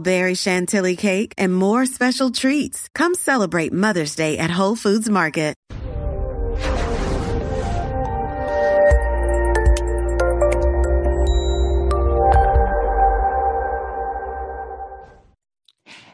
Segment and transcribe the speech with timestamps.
[0.00, 2.88] berry chantilly cake, and more special treats.
[2.94, 5.54] Come celebrate Mother's Day at Whole Foods Market.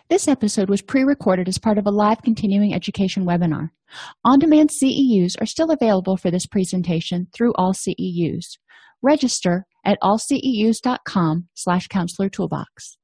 [0.09, 3.71] This episode was pre recorded as part of a live continuing education webinar.
[4.25, 8.59] On demand CEUs are still available for this presentation through all CEUs.
[9.03, 12.97] Register at allceus.com slash counselor toolbox.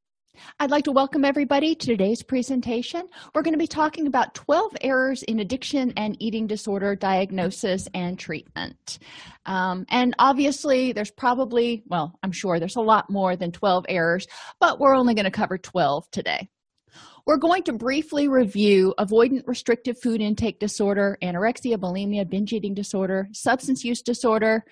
[0.61, 3.09] I'd like to welcome everybody to today's presentation.
[3.35, 8.19] We're going to be talking about 12 errors in addiction and eating disorder diagnosis and
[8.19, 8.99] treatment.
[9.47, 14.27] Um, and obviously, there's probably, well, I'm sure there's a lot more than 12 errors,
[14.61, 16.49] but we're only going to cover 12 today.
[17.25, 23.29] We're going to briefly review avoidant restrictive food intake disorder, anorexia, bulimia, binge eating disorder,
[23.33, 24.65] substance use disorder,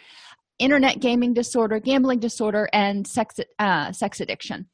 [0.58, 4.66] internet gaming disorder, gambling disorder, and sex, uh, sex addiction.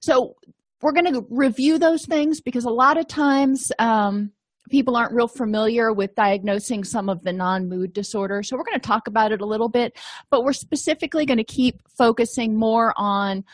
[0.00, 0.36] So,
[0.80, 4.30] we're going to review those things because a lot of times um,
[4.70, 8.48] people aren't real familiar with diagnosing some of the non mood disorders.
[8.48, 9.96] So, we're going to talk about it a little bit,
[10.30, 13.44] but we're specifically going to keep focusing more on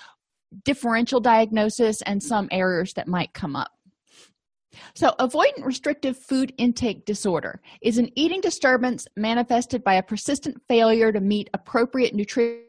[0.64, 3.73] differential diagnosis and some errors that might come up.
[4.95, 11.13] So, avoidant restrictive food intake disorder is an eating disturbance manifested by a persistent failure
[11.13, 12.64] to meet appropriate nutrition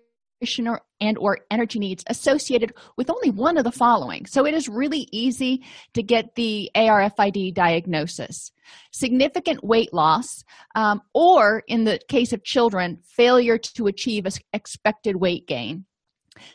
[1.01, 4.25] and or energy needs associated with only one of the following.
[4.25, 5.63] So, it is really easy
[5.94, 8.51] to get the ARFID diagnosis.
[8.91, 10.44] Significant weight loss,
[10.75, 15.85] um, or in the case of children, failure to achieve expected weight gain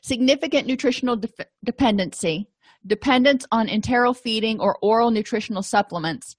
[0.02, 1.28] significant nutritional de-
[1.64, 2.48] dependency,
[2.86, 6.36] dependence on enteral feeding or oral nutritional supplements,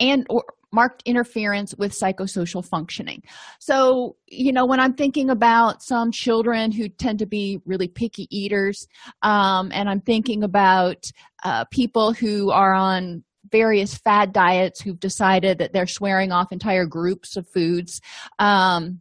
[0.00, 0.44] and or
[0.76, 3.22] marked interference with psychosocial functioning.
[3.58, 8.28] So, you know, when I'm thinking about some children who tend to be really picky
[8.30, 8.86] eaters,
[9.22, 11.10] um, and I'm thinking about
[11.44, 16.84] uh, people who are on various fad diets who've decided that they're swearing off entire
[16.84, 18.02] groups of foods.
[18.38, 19.00] Um,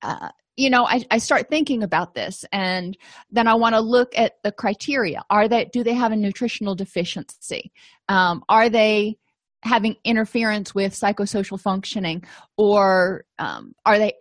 [0.00, 2.96] uh, you know I, I start thinking about this and
[3.30, 6.74] then i want to look at the criteria are they do they have a nutritional
[6.74, 7.72] deficiency
[8.08, 9.16] um, are they
[9.62, 12.24] having interference with psychosocial functioning
[12.56, 14.14] or um, are they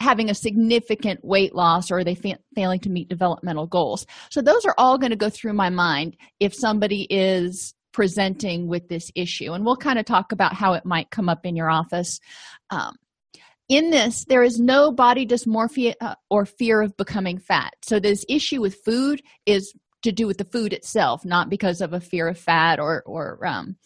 [0.00, 4.06] having a significant weight loss or are they fa- failing to meet developmental goals?
[4.30, 8.88] So those are all going to go through my mind if somebody is presenting with
[8.88, 11.70] this issue and we'll kind of talk about how it might come up in your
[11.70, 12.20] office.
[12.70, 12.94] Um,
[13.68, 17.74] in this there is no body dysmorphia uh, or fear of becoming fat.
[17.82, 19.72] So this issue with food is
[20.02, 23.44] to do with the food itself not because of a fear of fat or or
[23.44, 23.76] um,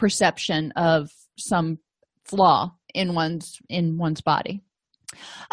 [0.00, 1.78] perception of some
[2.24, 4.62] flaw in one's in one's body.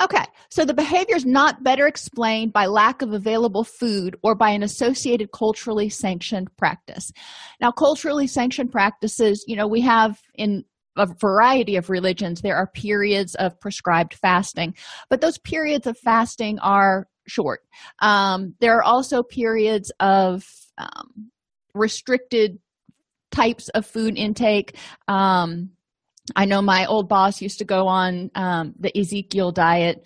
[0.01, 4.51] Okay so the behavior is not better explained by lack of available food or by
[4.51, 7.11] an associated culturally sanctioned practice.
[7.59, 10.63] Now culturally sanctioned practices you know we have in
[10.95, 14.73] a variety of religions there are periods of prescribed fasting
[15.09, 17.61] but those periods of fasting are short.
[17.99, 20.45] Um, there are also periods of
[20.77, 21.31] um,
[21.73, 22.59] restricted
[23.31, 24.75] types of food intake.
[25.07, 25.71] Um,
[26.35, 30.05] i know my old boss used to go on um, the ezekiel diet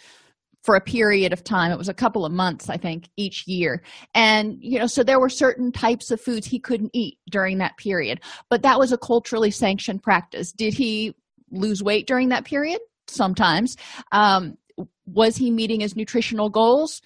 [0.63, 1.72] for a period of time.
[1.72, 3.84] It was a couple of months i think each year.
[4.13, 7.78] And you know so there were certain types of foods he couldn't eat during that
[7.78, 8.22] period.
[8.50, 10.51] But that was a culturally sanctioned practice.
[10.51, 11.16] Did he
[11.51, 12.80] lose weight during that period?
[13.07, 13.75] Sometimes.
[14.12, 14.57] Um,
[15.06, 17.01] was he meeting his nutritional goals?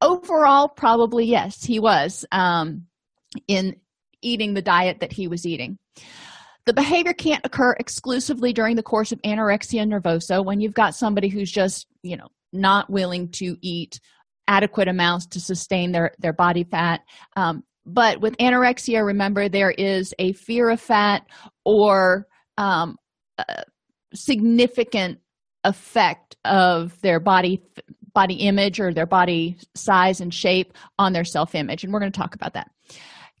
[0.00, 2.24] Overall probably yes he was.
[2.30, 2.86] Um,
[3.48, 3.76] in
[4.22, 5.78] eating the diet that he was eating.
[6.64, 11.28] The behavior can't occur exclusively during the course of anorexia nervosa when you've got somebody
[11.28, 13.98] who's just you know not willing to eat
[14.48, 17.00] adequate amounts to sustain their their body fat.
[17.36, 21.26] Um, but with anorexia remember there is a fear of fat
[21.64, 22.26] or
[22.58, 22.96] um,
[24.14, 25.18] significant
[25.64, 27.62] effect of their body
[28.14, 32.12] body image or their body size and shape on their self image and we're going
[32.12, 32.70] to talk about that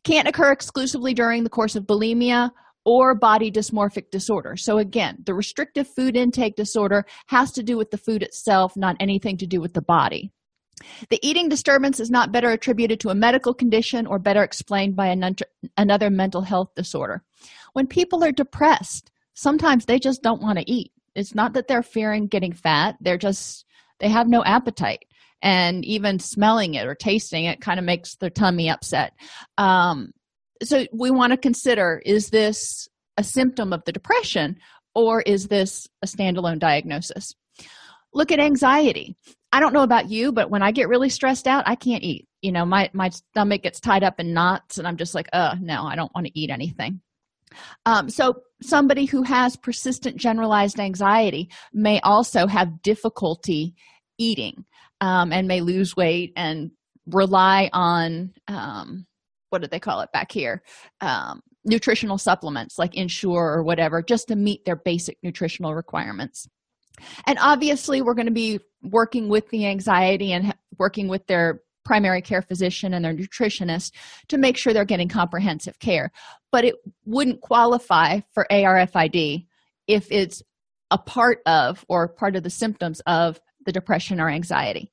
[0.04, 2.50] can't occur exclusively during the course of bulimia
[2.84, 4.56] or body dysmorphic disorder.
[4.56, 8.96] So again the restrictive food intake disorder has to do with the food itself not
[9.00, 10.32] anything to do with the body.
[11.10, 15.16] The eating disturbance is not better attributed to a medical condition or better explained by
[15.76, 17.22] another mental health disorder.
[17.72, 20.92] When people are depressed sometimes they just don't want to eat.
[21.14, 22.96] It's not that they're fearing getting fat.
[23.00, 23.64] They're just
[24.00, 25.04] they have no appetite
[25.42, 29.12] and even smelling it or tasting it kind of makes their tummy upset.
[29.58, 30.12] Um,
[30.62, 34.58] so we want to consider is this a symptom of the depression
[34.94, 37.34] or is this a standalone diagnosis?
[38.14, 39.16] Look at anxiety.
[39.52, 42.28] I don't know about you but when i get really stressed out i can't eat.
[42.40, 45.56] You know my my stomach gets tied up in knots and i'm just like uh
[45.60, 47.00] no i don't want to eat anything.
[47.84, 53.74] Um, so somebody who has persistent generalized anxiety may also have difficulty
[54.18, 54.64] eating
[55.02, 56.70] um, and may lose weight and
[57.06, 59.04] rely on um,
[59.50, 60.62] what do they call it back here?
[61.00, 66.48] Um, nutritional supplements like ensure or whatever just to meet their basic nutritional requirements.
[67.26, 72.22] And obviously we're going to be working with the anxiety and working with their primary
[72.22, 73.90] care physician and their nutritionist
[74.28, 76.12] to make sure they're getting comprehensive care.
[76.52, 79.46] But it wouldn't qualify for arfid
[79.88, 80.42] if it's
[80.92, 84.90] a part of or part of the symptoms of the depression or anxiety.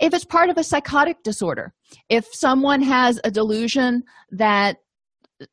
[0.00, 1.72] If it's part of a psychotic disorder,
[2.08, 4.78] if someone has a delusion that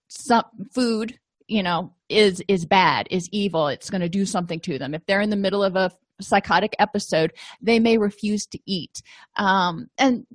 [0.10, 0.44] some
[0.74, 1.18] food,
[1.48, 4.94] you know, is is bad, is evil, it's going to do something to them.
[4.94, 9.02] If they're in the middle of a psychotic episode, they may refuse to eat.
[9.38, 10.26] Um, and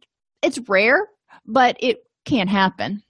[0.43, 1.09] it's rare,
[1.47, 3.03] but it can happen.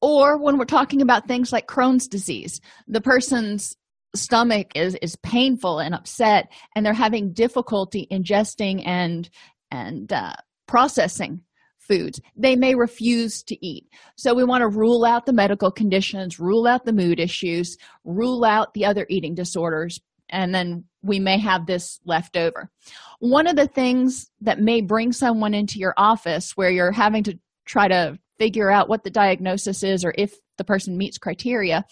[0.00, 3.76] Or when we're talking about things like Crohn's disease, the person's
[4.14, 9.30] stomach is is painful and upset and they're having difficulty ingesting and
[9.70, 10.34] and uh,
[10.66, 11.40] processing
[11.78, 12.20] foods.
[12.36, 13.86] They may refuse to eat.
[14.16, 18.44] So we want to rule out the medical conditions rule out the mood issues rule
[18.44, 22.70] out the other eating disorders and then we may have this left over.
[23.18, 27.38] One of the things that may bring someone into your office where you're having to
[27.64, 31.84] try to figure out what the diagnosis is or if the person meets criteria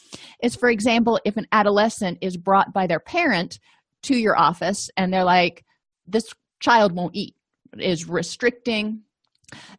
[0.42, 3.58] is for example if an adolescent is brought by their parent
[4.02, 5.64] to your office and they're like
[6.06, 7.34] this child won't eat
[7.78, 9.02] is restricting.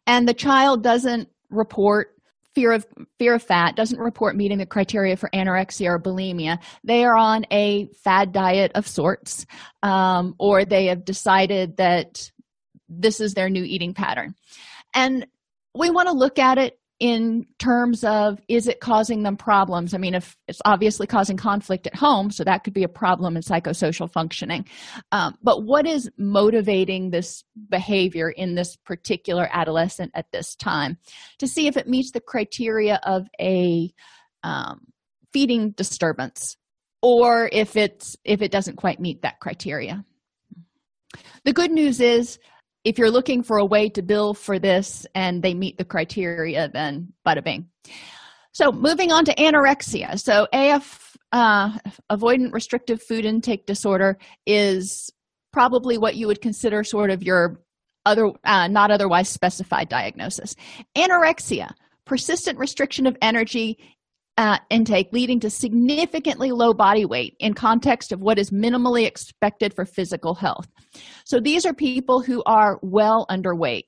[0.06, 2.14] And the child doesn't report
[2.54, 2.84] fear of
[3.16, 6.58] fear of fat doesn't report meeting the criteria for anorexia or bulimia.
[6.82, 9.46] They are on a fad diet of sorts
[9.84, 12.28] um, or they have decided that
[12.88, 14.34] this is their new eating pattern.
[14.94, 15.28] And
[15.76, 19.94] we want to look at it in terms of is it causing them problems?
[19.94, 23.36] I mean if it's obviously causing conflict at home so that could be a problem
[23.36, 24.66] in psychosocial functioning.
[25.10, 30.98] Um, but what is motivating this behavior in this particular adolescent at this time?
[31.38, 33.90] To see if it meets the criteria of a
[34.42, 34.86] um,
[35.32, 36.56] feeding disturbance
[37.02, 40.04] or if it's if it doesn't quite meet that criteria.
[41.44, 42.38] The good news is
[42.84, 46.68] if you're looking for a way to bill for this and they meet the criteria
[46.68, 47.68] then bada bing.
[48.52, 50.18] So moving on to anorexia.
[50.18, 51.78] So af uh,
[52.10, 55.10] avoidant restrictive food intake disorder is
[55.52, 57.60] probably what you would consider sort of your
[58.06, 60.54] other uh, not otherwise specified diagnosis.
[60.96, 61.70] Anorexia
[62.10, 63.78] persistent restriction of energy
[64.40, 69.74] uh, intake leading to significantly low body weight in context of what is minimally expected
[69.74, 70.66] for physical health.
[71.24, 73.84] So these are people who are well underweight.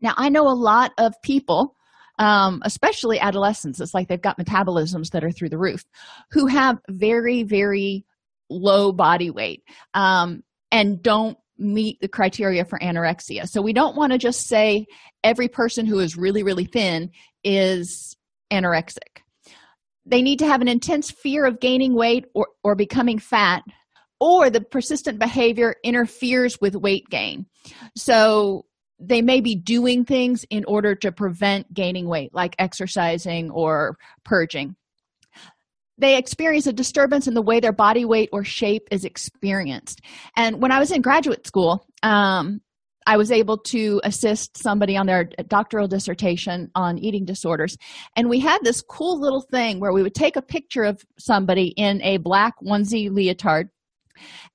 [0.00, 1.74] Now i know a lot of people
[2.18, 5.84] um, especially adolescents it's like they've got metabolisms that are through the roof
[6.30, 8.04] who have very very
[8.48, 13.48] low body weight um, and don't meet the criteria for anorexia.
[13.48, 14.86] So we don't want to just say
[15.24, 17.10] every person who is really really thin
[17.42, 18.16] is
[18.52, 19.22] anorexic
[20.06, 23.62] they need to have an intense fear of gaining weight or, or becoming fat
[24.20, 27.46] or the persistent behavior interferes with weight gain.
[27.96, 28.64] So
[28.98, 34.76] they may be doing things in order to prevent gaining weight like exercising or purging.
[35.98, 40.00] They experience a disturbance in the way their body weight or shape is experienced.
[40.36, 42.60] And when i was in graduate school um,
[43.06, 47.78] I was able to assist somebody on their doctoral dissertation on eating disorders.
[48.16, 51.68] And we had this cool little thing where we would take a picture of somebody
[51.68, 53.70] in a black onesie leotard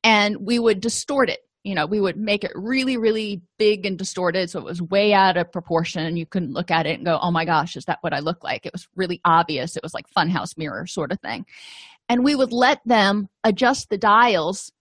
[0.04, 1.40] and we would distort it.
[1.64, 5.14] You know, we would make it really, really big and distorted so it was way
[5.14, 7.86] out of proportion and you couldn't look at it and go, oh my gosh, is
[7.86, 8.66] that what I look like?
[8.66, 9.78] It was really obvious.
[9.78, 11.46] It was like funhouse mirror sort of thing.
[12.10, 14.72] And we would let them adjust the dials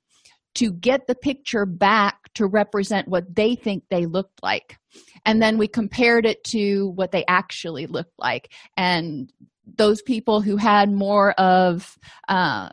[0.56, 4.78] to get the picture back to represent what they think they looked like.
[5.24, 8.52] And then we compared it to what they actually looked like.
[8.76, 9.32] And
[9.76, 11.96] those people who had more of,
[12.28, 12.70] uh,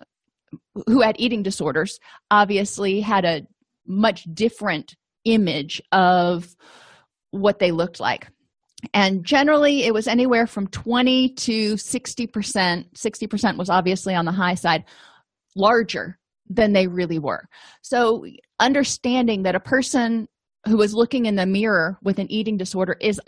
[0.88, 2.00] who had eating disorders
[2.32, 3.46] obviously had a
[3.86, 6.56] much different image of
[7.32, 8.28] what they looked like
[8.94, 14.56] and generally it was anywhere from 20 to 60% 60% was obviously on the high
[14.56, 14.86] side
[15.56, 16.18] larger
[16.50, 17.48] than they really were.
[17.82, 18.26] So
[18.60, 20.28] understanding that a person
[20.66, 23.22] who is looking in the mirror with an eating disorder is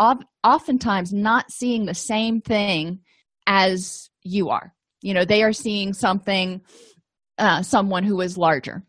[0.43, 2.99] oftentimes not seeing the same thing
[3.47, 4.73] as you are.
[5.01, 6.61] You know they are seeing something
[7.37, 8.83] uh, someone who is larger.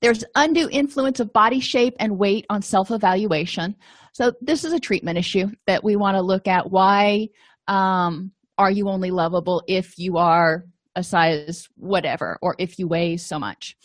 [0.00, 3.74] There's undue influence of body shape and weight on self-evaluation.
[4.12, 6.70] So this is a treatment issue that we want to look at.
[6.70, 7.28] Why
[7.66, 10.64] um, are you only lovable if you are
[10.96, 13.76] a size whatever or if you weigh so much.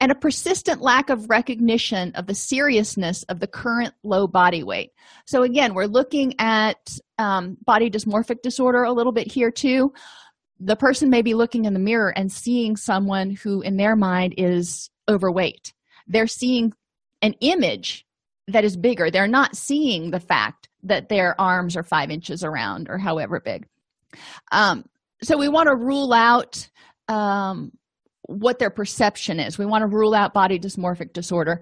[0.00, 4.90] And a persistent lack of recognition of the seriousness of the current low body weight.
[5.26, 9.92] So again we're looking at um, body dysmorphic disorder a little bit here too.
[10.58, 14.34] The person may be looking in the mirror and seeing someone who in their mind
[14.38, 15.72] is overweight.
[16.06, 16.72] They're seeing
[17.22, 18.06] an image
[18.48, 19.10] that is bigger.
[19.10, 23.66] They're not seeing the fact that their arms are five inches around or however big.
[24.52, 24.84] Um,
[25.22, 26.68] so we want to rule out
[27.08, 27.72] um,
[28.22, 29.58] what their perception is.
[29.58, 31.60] We want to rule out body dysmorphic disorder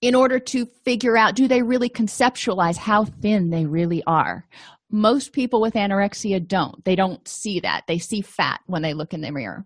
[0.00, 4.46] in order to figure out do they really conceptualize how thin they really are?
[4.90, 6.84] Most people with anorexia don't.
[6.84, 7.84] They don't see that.
[7.86, 9.64] They see fat when they look in the mirror.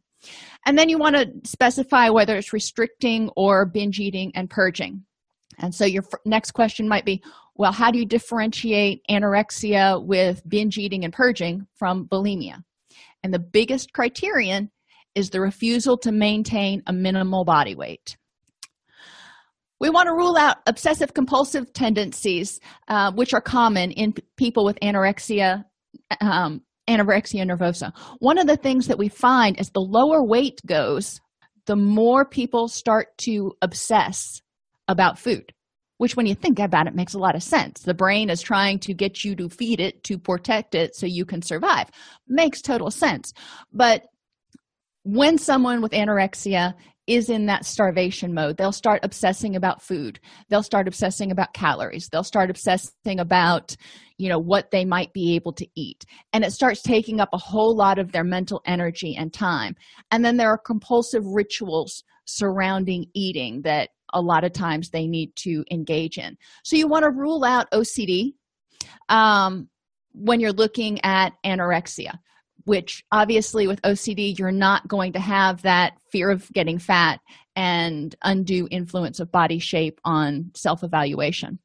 [0.67, 5.05] And then you want to specify whether it's restricting or binge eating and purging.
[5.59, 7.23] And so your next question might be
[7.55, 12.63] well how do you differentiate anorexia with binge eating and purging from bulimia
[13.27, 14.71] and the biggest criterion
[15.17, 18.17] is the refusal to maintain a minimal body weight.
[19.81, 24.79] We want to rule out obsessive compulsive tendencies uh, which are common in people with
[24.79, 25.65] anorexia
[26.21, 27.93] um, anorexia nervosa.
[28.21, 31.21] One of the things that we find as the lower weight goes
[31.67, 34.41] the more people start to obsess
[34.87, 35.53] about food
[35.99, 37.83] which when you think about it makes a lot of sense.
[37.83, 41.25] The brain is trying to get you to feed it to protect it so you
[41.25, 41.91] can survive.
[42.29, 43.33] Makes total sense.
[43.73, 44.07] But
[45.03, 46.75] when someone with anorexia
[47.07, 50.19] is in that starvation mode they'll start obsessing about food.
[50.49, 52.09] They'll start obsessing about calories.
[52.09, 53.77] They'll start obsessing about
[54.19, 56.05] you know what they might be able to eat.
[56.33, 59.77] And it starts taking up a whole lot of their mental energy and time.
[60.11, 65.35] And then there are compulsive rituals surrounding eating that a lot of times they need
[65.37, 68.35] to engage in so you want to rule out ocd
[69.09, 69.69] um,
[70.13, 72.19] when you're looking at anorexia
[72.67, 77.21] which obviously with OCD, you're not going to have that fear of getting fat
[77.55, 81.61] and undue influence of body shape on self evaluation.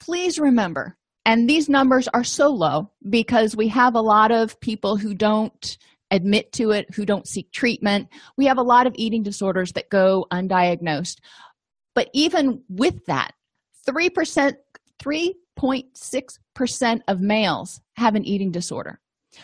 [0.00, 4.96] Please remember, and these numbers are so low because we have a lot of people
[4.96, 5.76] who don't
[6.12, 8.08] admit to it, who don't seek treatment.
[8.36, 11.18] We have a lot of eating disorders that go undiagnosed.
[11.94, 13.32] But even with that,
[13.88, 14.54] 3%,
[15.02, 19.00] 3.6% of males have an eating disorder.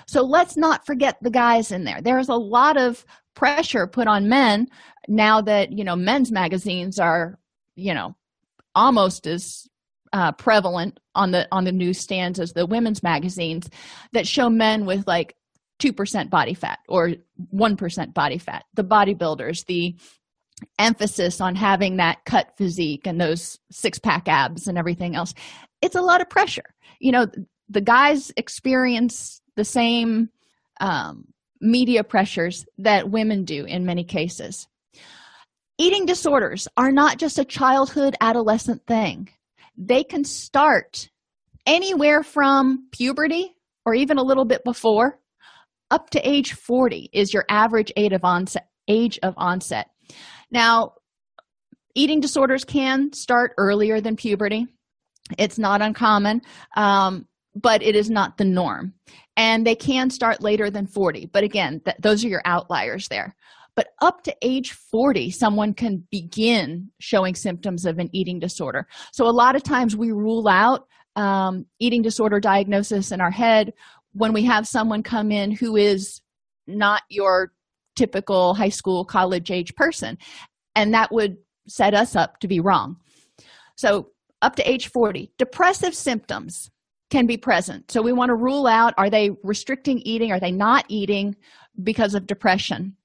[0.07, 2.01] So let's not forget the guys in there.
[2.01, 4.69] There's a lot of pressure put on men
[5.09, 7.39] now that, you know, men's magazines are,
[7.75, 8.15] you know,
[8.75, 9.67] almost as
[10.13, 13.69] uh, prevalent on the on the newsstands as the women's magazines
[14.13, 15.35] that show men with like
[15.79, 17.13] 2% body fat or
[17.55, 18.65] 1% body fat.
[18.75, 19.95] The bodybuilders the
[20.79, 25.33] emphasis on having that cut physique and those six pack abs and everything else
[25.83, 26.75] it's a lot of pressure.
[27.01, 27.27] You know
[27.69, 30.31] the guys experience the same
[30.81, 31.27] um,
[31.61, 34.67] media pressures that women do in many cases.
[35.77, 39.29] Eating disorders are not just a childhood adolescent thing,
[39.77, 41.09] they can start
[41.67, 43.55] anywhere from puberty
[43.85, 45.19] or even a little bit before
[45.91, 49.91] up to age 40 is your average age of onset age of onset.
[50.51, 50.95] Now
[51.95, 54.67] eating disorders can start earlier than puberty.
[55.39, 56.43] It's not uncommon
[56.77, 58.95] um, but it is not the norm.
[59.37, 63.35] And they can start later than 40 but again th- those are your outliers there.
[63.77, 68.87] But up to age 40 someone can begin showing symptoms of an eating disorder.
[69.13, 73.73] So a lot of times we rule out um, eating disorder diagnosis in our head
[74.13, 76.21] when we have someone come in who is
[76.67, 77.53] not your
[77.97, 80.17] typical high school college age person
[80.77, 81.37] and that would
[81.67, 82.97] set us up to be wrong
[83.77, 84.11] so
[84.43, 86.71] up to age 40 depressive symptoms
[87.11, 87.91] can be present.
[87.91, 90.33] So we want to rule out are they restricting eating?
[90.33, 91.37] Are they not eating
[91.83, 92.97] because of depression?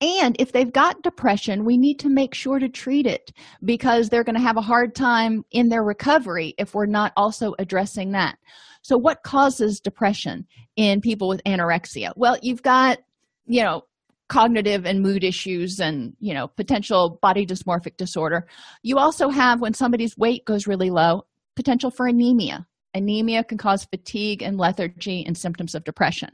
[0.00, 3.32] And if they've got depression, we need to make sure to treat it
[3.64, 7.54] because they're going to have a hard time in their recovery if we're not also
[7.58, 8.38] addressing that.
[8.82, 10.46] So, what causes depression
[10.76, 12.12] in people with anorexia?
[12.16, 12.98] Well, you've got,
[13.46, 13.82] you know,
[14.28, 18.46] cognitive and mood issues and, you know, potential body dysmorphic disorder.
[18.82, 21.24] You also have, when somebody's weight goes really low,
[21.56, 22.66] potential for anemia.
[22.94, 26.30] Anemia can cause fatigue and lethargy and symptoms of depression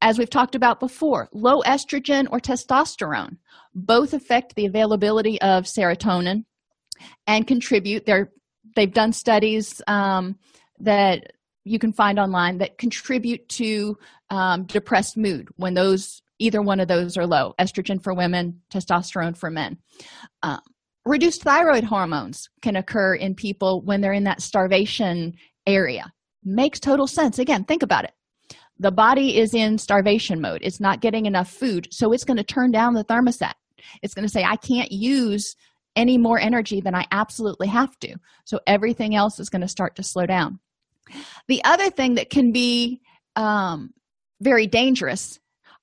[0.00, 3.36] as we've talked about before, low estrogen or testosterone
[3.74, 6.44] both affect the availability of serotonin
[7.26, 8.06] and contribute.
[8.06, 8.32] They're,
[8.76, 10.38] they've done studies um,
[10.80, 11.32] that
[11.64, 13.98] you can find online that contribute to
[14.30, 19.36] um, depressed mood when those either one of those are low estrogen for women testosterone
[19.36, 19.76] for men.
[20.42, 20.60] Um,
[21.04, 25.34] reduced thyroid hormones can occur in people when they're in that starvation
[25.66, 26.10] area.
[26.42, 27.38] Makes total sense.
[27.38, 28.12] Again think about it
[28.80, 30.62] the body is in starvation mode.
[30.64, 31.86] It's not getting enough food.
[31.92, 33.52] So it's going to turn down the thermostat.
[34.02, 35.54] It's going to say i can't use
[35.96, 38.16] any more energy than i absolutely have to.
[38.44, 40.58] So everything else is going to start to slow down.
[41.46, 43.00] The other thing that can be
[43.36, 43.90] um,
[44.40, 45.38] very dangerous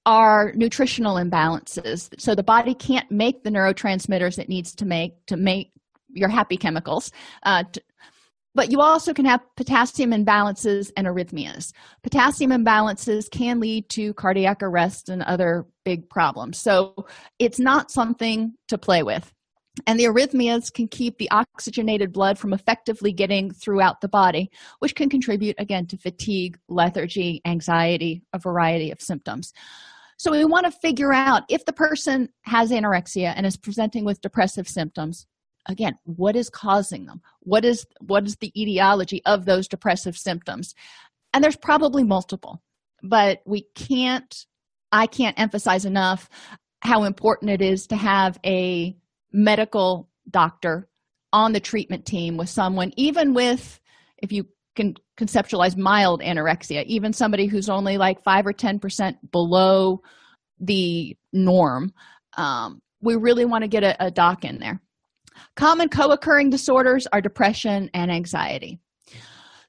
[0.06, 2.10] are nutritional imbalances.
[2.20, 5.72] So the body can't make the neurotransmitters it needs to make to make
[6.10, 7.12] your happy chemicals
[7.44, 7.82] uh, to,
[8.56, 11.74] but you also can have potassium imbalances and arrhythmias.
[12.04, 16.58] Potassium imbalances can lead to cardiac arrest and other big problems.
[16.58, 17.06] So
[17.40, 19.32] it's not something to play with.
[19.86, 24.50] And the arrhythmias can keep the oxygenated blood from effectively getting throughout the body,
[24.80, 29.54] which can contribute again to fatigue, lethargy, anxiety, a variety of symptoms.
[30.18, 34.22] So we want to figure out if the person has anorexia and is presenting with
[34.22, 35.28] depressive symptoms,
[35.68, 37.22] again what is causing them?
[37.42, 40.74] What is what is the etiology of those depressive symptoms?
[41.34, 42.62] And there's probably multiple
[43.04, 44.46] but we can't
[44.92, 46.30] i can't emphasize enough
[46.82, 48.96] how important it is to have a
[49.32, 50.88] medical doctor
[51.34, 53.80] on the treatment team with someone even with
[54.18, 60.02] if you can conceptualize mild anorexia even somebody who's only like 5 or 10% below
[60.60, 61.94] the norm
[62.38, 64.82] um, we really want to get a, a doc in there
[65.56, 68.80] Common co occurring disorders are depression and anxiety.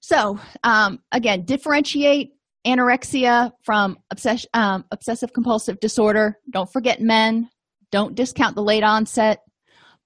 [0.00, 2.32] So, um, again, differentiate
[2.66, 6.38] anorexia from obsess- um, obsessive compulsive disorder.
[6.50, 7.48] Don't forget men.
[7.90, 9.40] Don't discount the late onset.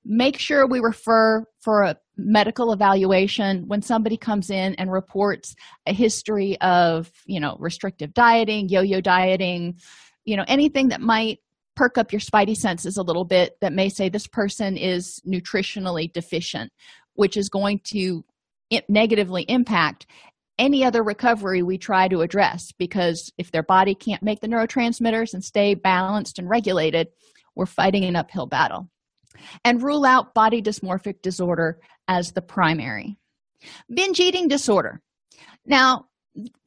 [0.05, 5.55] Make sure we refer for a medical evaluation when somebody comes in and reports
[5.87, 9.79] a history of, you know, restrictive dieting, yo yo dieting,
[10.25, 11.39] you know, anything that might
[11.77, 16.13] perk up your spidey senses a little bit that may say this person is nutritionally
[16.13, 16.73] deficient,
[17.15, 18.25] which is going to
[18.89, 20.07] negatively impact
[20.59, 25.35] any other recovery we try to address because if their body can't make the neurotransmitters
[25.35, 27.09] and stay balanced and regulated,
[27.57, 28.89] we're fighting an uphill battle.
[29.65, 33.17] And rule out body dysmorphic disorder as the primary.
[33.93, 35.01] Binge eating disorder.
[35.65, 36.07] Now,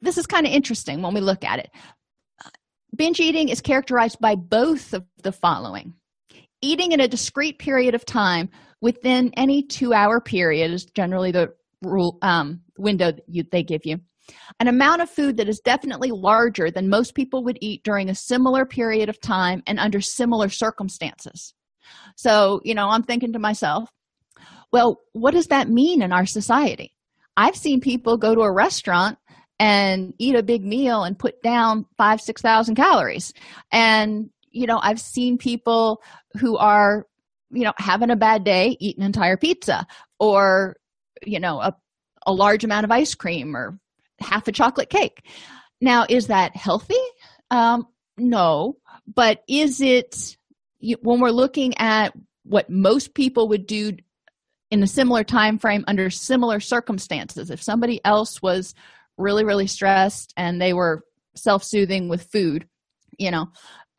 [0.00, 1.70] this is kind of interesting when we look at it
[2.94, 5.94] binge eating is characterized by both of the following.
[6.62, 8.48] Eating in a discrete period of time
[8.80, 13.98] within any two hour period is generally the rule um, window you, they give you.
[14.58, 18.14] An amount of food that is definitely larger than most people would eat during a
[18.14, 21.54] similar period of time and under similar circumstances.
[22.16, 23.90] So you know i'm thinking to myself
[24.72, 26.92] well what does that mean in our society?
[27.36, 29.18] I've seen people go to a restaurant
[29.58, 33.32] and eat a big meal and put down five six thousand calories.
[33.72, 36.02] And you know i've seen people
[36.40, 37.06] who are
[37.50, 39.86] you know having a bad day eat an entire pizza
[40.18, 40.76] or
[41.24, 41.76] you know a,
[42.26, 43.78] a large amount of ice cream or
[44.18, 45.26] half a chocolate cake.
[45.80, 46.94] Now is that healthy?
[47.50, 48.78] Um no.
[49.06, 50.36] But is it
[51.02, 52.14] when we're looking at
[52.44, 53.92] what most people would do
[54.70, 58.74] in a similar time frame under similar circumstances if somebody else was
[59.18, 62.66] really really stressed and they were self-soothing with food
[63.18, 63.48] you know.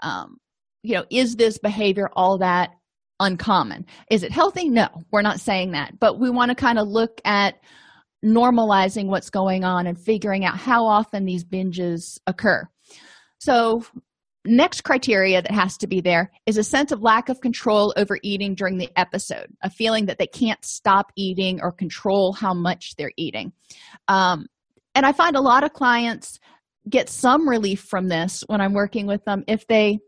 [0.01, 0.38] Um,
[0.84, 2.71] you know is this behavior all that
[3.19, 3.86] uncommon?
[4.12, 4.69] Is it healthy?
[4.69, 5.99] No we're not saying that.
[5.99, 7.56] But we want to kind of look at
[8.23, 12.67] normalizing what's going on and figuring out how often these binges occur.
[13.39, 13.86] So
[14.45, 18.17] next criteria that has to be there is a sense of lack of control over
[18.23, 22.95] eating during the episode a feeling that they can't stop eating or control how much
[22.95, 23.51] they're eating.
[24.08, 24.47] Um,
[24.97, 26.39] and i find a lot of clients
[26.89, 29.99] get some relief from this when i'm working with them if they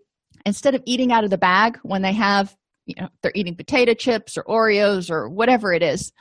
[0.45, 3.93] instead of eating out of the bag when they have you know they're eating potato
[3.93, 6.11] chips or oreos or whatever it is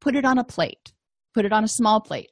[0.00, 0.92] put it on a plate
[1.34, 2.30] put it on a small plate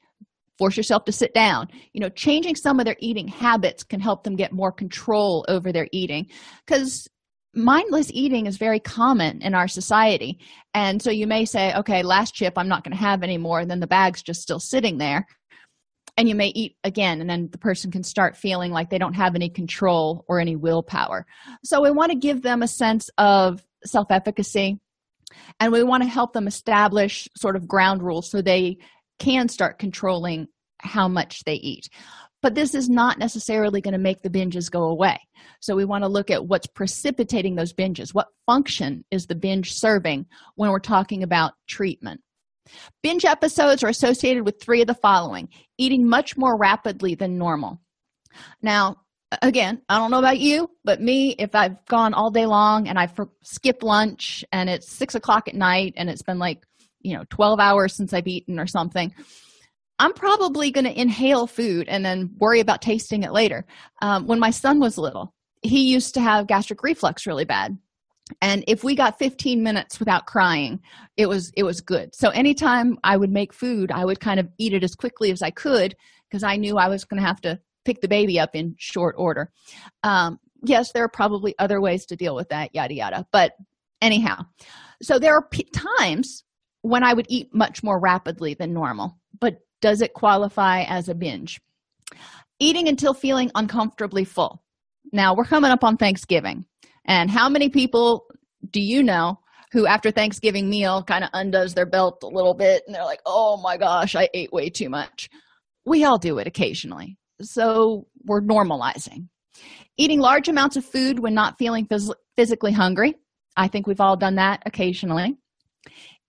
[0.59, 1.69] force yourself to sit down.
[1.93, 5.73] You know changing some of their eating habits can help them get more control over
[5.73, 6.27] their eating
[6.67, 7.09] because
[7.55, 10.39] mindless eating is very common in our society.
[10.75, 13.71] And so you may say okay last chip i'm not going to have anymore and
[13.71, 15.27] then the bag's just still sitting there
[16.17, 19.15] and you may eat again and then the person can start feeling like they don't
[19.15, 21.27] have any control or any willpower.
[21.65, 24.79] So we want to give them a sense of self-efficacy
[25.61, 28.79] and we want to help them establish sort of ground rules so they
[29.19, 30.49] can start controlling
[30.79, 31.89] how much they eat.
[32.43, 35.19] But this is not necessarily going to make the binges go away.
[35.61, 38.13] So we want to look at what's precipitating those binges.
[38.13, 42.21] What function is the binge serving when we're talking about treatment
[43.03, 45.49] binge episodes are associated with three of the following
[45.79, 47.81] eating much more rapidly than normal
[48.63, 48.97] now
[49.43, 52.99] again i don't know about you but me if i've gone all day long and
[52.99, 56.63] i've skipped lunch and it's six o'clock at night and it's been like
[57.01, 59.13] you know 12 hours since i've eaten or something
[59.99, 63.65] I'm probably going to inhale food and then worry about tasting it later.
[64.03, 67.79] Um, when my son was little, he used to have gastric reflux really bad.
[68.41, 70.81] And if we got 15 minutes without crying,
[71.17, 72.15] it was it was good.
[72.15, 75.43] So anytime I would make food, I would kind of eat it as quickly as
[75.43, 75.95] I could
[76.29, 79.15] because I knew I was going to have to pick the baby up in short
[79.19, 79.53] order.
[80.03, 83.27] Um, yes, there are probably other ways to deal with that, yada yada.
[83.31, 83.53] But
[84.01, 84.47] anyhow,
[85.03, 86.45] so there are p- times
[86.83, 89.19] when I would eat much more rapidly than normal.
[89.39, 91.61] But does it qualify as a binge?
[92.59, 94.63] Eating until feeling uncomfortably full.
[95.13, 96.65] Now, we're coming up on Thanksgiving.
[97.05, 98.27] And how many people
[98.71, 99.39] do you know
[99.73, 103.21] who, after Thanksgiving meal, kind of undoes their belt a little bit and they're like,
[103.27, 105.29] oh my gosh, I ate way too much?
[105.85, 107.19] We all do it occasionally.
[107.43, 109.29] So we're normalizing.
[109.97, 113.15] Eating large amounts of food when not feeling phys- physically hungry.
[113.57, 115.37] I think we've all done that occasionally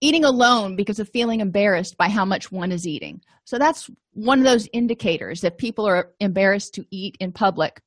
[0.01, 4.39] eating alone because of feeling embarrassed by how much one is eating so that's one
[4.39, 7.81] of those indicators that people are embarrassed to eat in public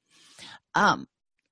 [0.74, 1.07] um,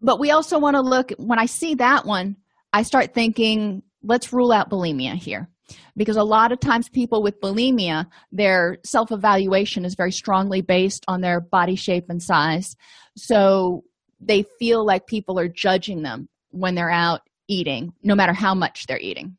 [0.06, 2.36] but we also want to look when i see that one
[2.72, 5.48] i start thinking let's rule out bulimia here.
[5.96, 11.20] Because a lot of times people with bulimia their self-evaluation is very strongly based on
[11.20, 12.76] their body shape and size.
[13.16, 13.82] So
[14.20, 18.86] they feel like people are judging them when they're out eating no matter how much
[18.86, 19.36] they're eating.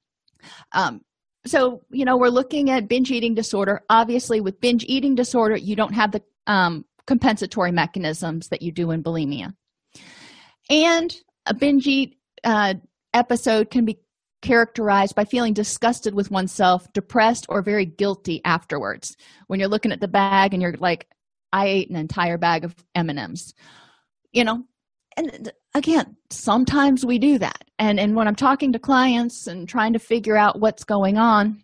[0.74, 1.02] Um,
[1.46, 3.82] so you know we're looking at binge eating disorder.
[3.90, 8.92] Obviously with binge eating disorder you don't have the um, compensatory mechanisms that you do
[8.92, 9.54] in bulimia
[10.70, 12.76] and a binge eat uh,
[13.14, 14.00] episode can be
[14.42, 19.18] characterized by feeling disgusted with oneself depressed or very guilty afterwards.
[19.48, 21.08] When you're looking at the bag and you're like
[21.54, 23.54] i ate an entire bag of m&ms
[24.34, 24.64] you know?
[25.16, 27.64] And again sometimes we do that.
[27.80, 31.64] And and when i'm talking to clients and trying to figure out what's going on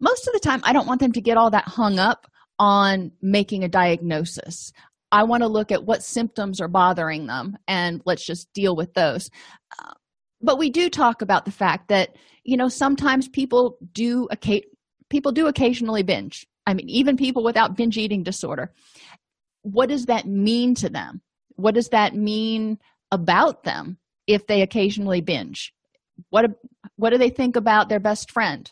[0.00, 2.26] most of the time i don't want them to get all that hung up
[2.58, 4.72] on making a diagnosis
[5.12, 8.94] i want to look at what symptoms are bothering them and let's just deal with
[8.94, 9.30] those.
[9.78, 9.92] Uh,
[10.40, 14.28] but we do talk about the fact that you know sometimes people do
[15.08, 16.46] people do occasionally binge.
[16.66, 18.72] I mean even people without binge eating disorder.
[19.62, 21.20] What does that mean to them?
[21.54, 22.78] What does that mean
[23.12, 25.72] about them if they occasionally binge?
[26.30, 26.50] What
[26.96, 28.70] what do they think about their best friend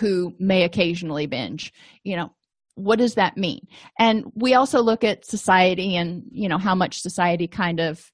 [0.00, 1.72] who may occasionally binge?
[2.04, 2.35] You know
[2.76, 3.66] what does that mean?
[3.98, 8.12] And we also look at society and you know how much society kind of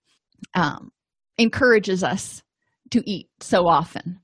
[0.55, 0.91] um,
[1.37, 2.43] encourages us
[2.93, 4.21] to eat so often.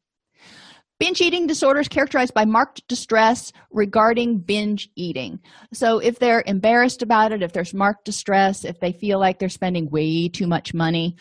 [0.98, 5.38] Binge eating disorder is characterized by marked distress regarding binge eating.
[5.72, 9.48] So if they're embarrassed about it if there's marked distress if they feel like they're
[9.48, 11.16] spending way too much money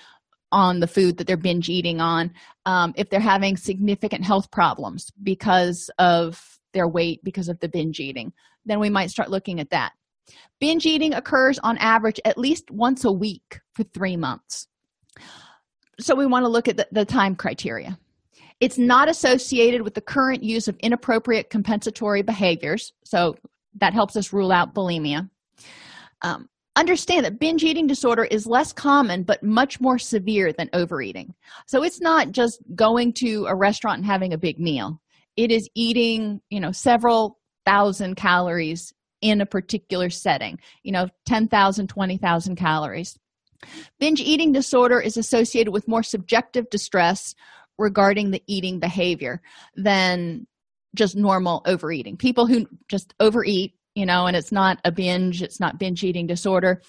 [0.51, 2.31] on the food that they're binge eating on
[2.65, 7.99] um, if they're having significant health problems because of their weight because of the binge
[7.99, 8.33] eating.
[8.65, 9.93] Then we might start looking at that.
[10.59, 14.67] Binge eating occurs on average at least once a week for three months.
[15.99, 17.97] So we want to look at the, the time criteria.
[18.59, 23.35] It's not associated with the current use of inappropriate compensatory behaviors so
[23.75, 25.29] that helps us rule out bulimia.
[26.23, 31.33] Um, understand that binge eating disorder is less common but much more severe than overeating.
[31.67, 34.99] So it's not just going to a restaurant and having a big meal
[35.37, 41.87] it is eating you know several thousand calories in a particular setting you know 10,000
[41.87, 43.17] 20,000 calories
[43.99, 47.33] binge eating disorder is associated with more subjective distress
[47.77, 49.41] regarding the eating behavior
[49.75, 50.45] than
[50.95, 55.59] just normal overeating people who just overeat you know, and it's not a binge, it's
[55.59, 56.83] not binge eating disorder.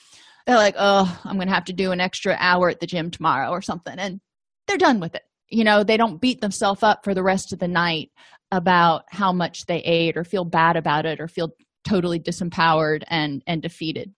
[0.47, 3.11] They're like, oh, I'm going to have to do an extra hour at the gym
[3.11, 3.99] tomorrow or something.
[3.99, 4.21] And
[4.67, 5.23] they're done with it.
[5.49, 8.11] You know, they don't beat themselves up for the rest of the night
[8.51, 11.51] about how much they ate or feel bad about it or feel
[11.87, 14.13] totally disempowered and and defeated.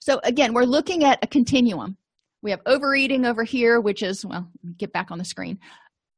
[0.00, 1.96] So again we're looking at a continuum.
[2.42, 5.58] We have overeating over here which is well get back on the screen.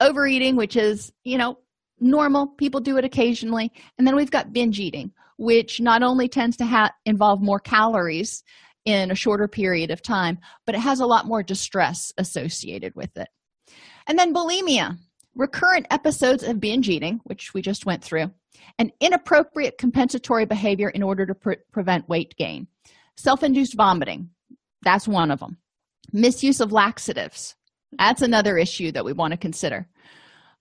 [0.01, 1.59] Overeating which is you know
[2.01, 2.47] normal.
[2.47, 3.73] People do it occasionally.
[3.97, 8.43] And then we've got binge eating which not only tends to ha- involve more calories
[8.87, 13.17] in a shorter period of time but it has a lot more distress associated with
[13.17, 13.29] it.
[14.07, 14.97] And then bulimia
[15.37, 18.31] recurrent episodes of binge eating which we just went through
[18.79, 22.67] and inappropriate compensatory behavior in order to pre- prevent weight gain.
[23.17, 24.31] Self-induced vomiting
[24.83, 25.57] that's one of them
[26.13, 27.55] misuse of laxatives
[27.99, 29.89] that's another issue that we want to consider.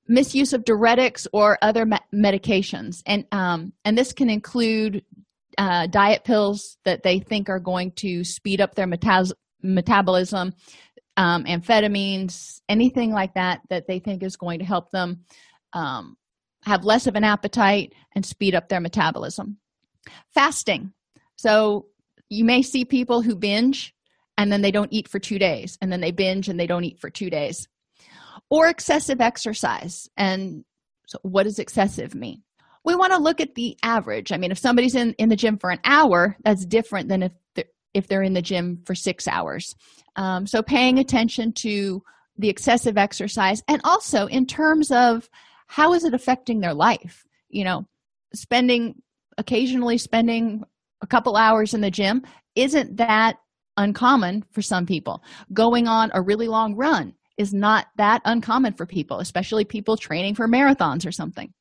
[0.08, 5.04] Misuse of diuretics or other me- medications and um, and this can include
[5.58, 9.34] uh, diet pills that they think are going to speed up their metas-
[9.64, 10.54] metabolism
[11.18, 15.22] um, amphetamines anything like that that they think is going to help them
[15.74, 16.18] um,
[16.64, 19.58] have less of an appetite and speed up their metabolism
[20.34, 20.92] fasting
[21.38, 21.88] so
[22.30, 23.94] you may see people who binge
[24.38, 26.84] and then they don't eat for two days and then they binge and they don't
[26.84, 27.68] eat for two days
[28.50, 30.10] or excessive exercise.
[30.18, 30.64] And
[31.08, 32.44] so, what does excessive mean?
[32.84, 34.32] We want to look at the average.
[34.32, 37.32] I mean, if somebody's in, in the gym for an hour, that's different than if
[37.96, 39.74] if they're in the gym for six hours.
[40.16, 42.04] Um, so, paying attention to
[42.38, 45.30] the excessive exercise and also in terms of
[45.68, 47.24] how is it affecting their life?
[47.50, 47.88] You know,
[48.34, 49.02] spending
[49.38, 50.64] occasionally spending
[51.02, 52.22] a couple hours in the gym
[52.56, 53.38] isn't that
[53.78, 55.24] uncommon for some people.
[55.54, 60.36] Going on a really long run is not that uncommon for people, especially people training
[60.36, 61.54] for marathons or something.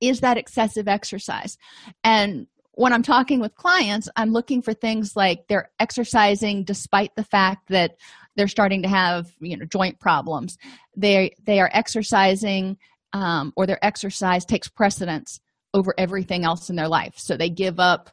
[0.00, 1.56] Is that excessive exercise?
[2.02, 7.24] And when I'm talking with clients, I'm looking for things like they're exercising despite the
[7.24, 7.96] fact that
[8.36, 10.58] they're starting to have you know joint problems.
[10.96, 12.76] They they are exercising
[13.12, 15.40] um, or their exercise takes precedence
[15.72, 17.14] over everything else in their life.
[17.16, 18.10] So they give up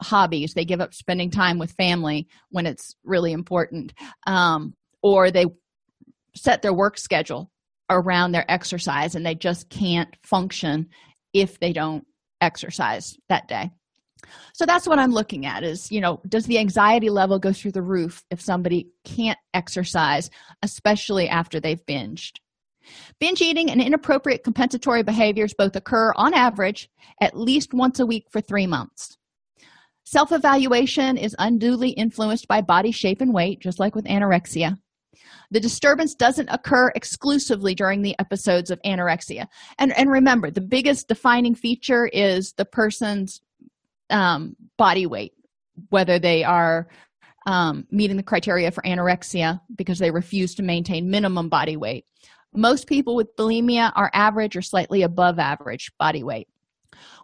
[0.00, 3.94] hobbies, they give up spending time with family when it's really important,
[4.26, 5.46] um, or they
[6.34, 7.50] set their work schedule
[7.90, 10.88] around their exercise and they just can't function
[11.32, 12.06] if they don't
[12.40, 13.70] exercise that day
[14.52, 17.72] so that's what i'm looking at is you know does the anxiety level go through
[17.72, 20.30] the roof if somebody can't exercise
[20.62, 22.38] especially after they've binged?
[23.18, 28.26] Binge eating and inappropriate compensatory behaviors both occur on average at least once a week
[28.30, 29.16] for three months.
[30.04, 34.76] Self-evaluation is unduly influenced by body shape and weight just like with anorexia.
[35.50, 39.46] The disturbance doesn't occur exclusively during the episodes of anorexia.
[39.78, 43.40] And and remember the biggest defining feature is the person's
[44.14, 45.32] um, body weight
[45.90, 46.88] whether they are
[47.46, 52.04] um, meeting the criteria for anorexia because they refuse to maintain minimum body weight.
[52.54, 56.48] Most people with bulimia are average or slightly above average body weight.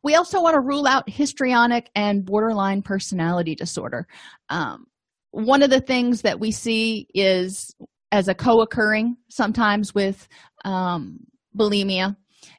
[0.02, 4.06] We also want to rule out histrionic and borderline personality disorder.
[4.48, 4.86] Um,
[5.30, 7.72] one of the things that we see is
[8.10, 10.26] as a co-occurring sometimes with
[10.64, 11.20] um,
[11.56, 12.16] bulimia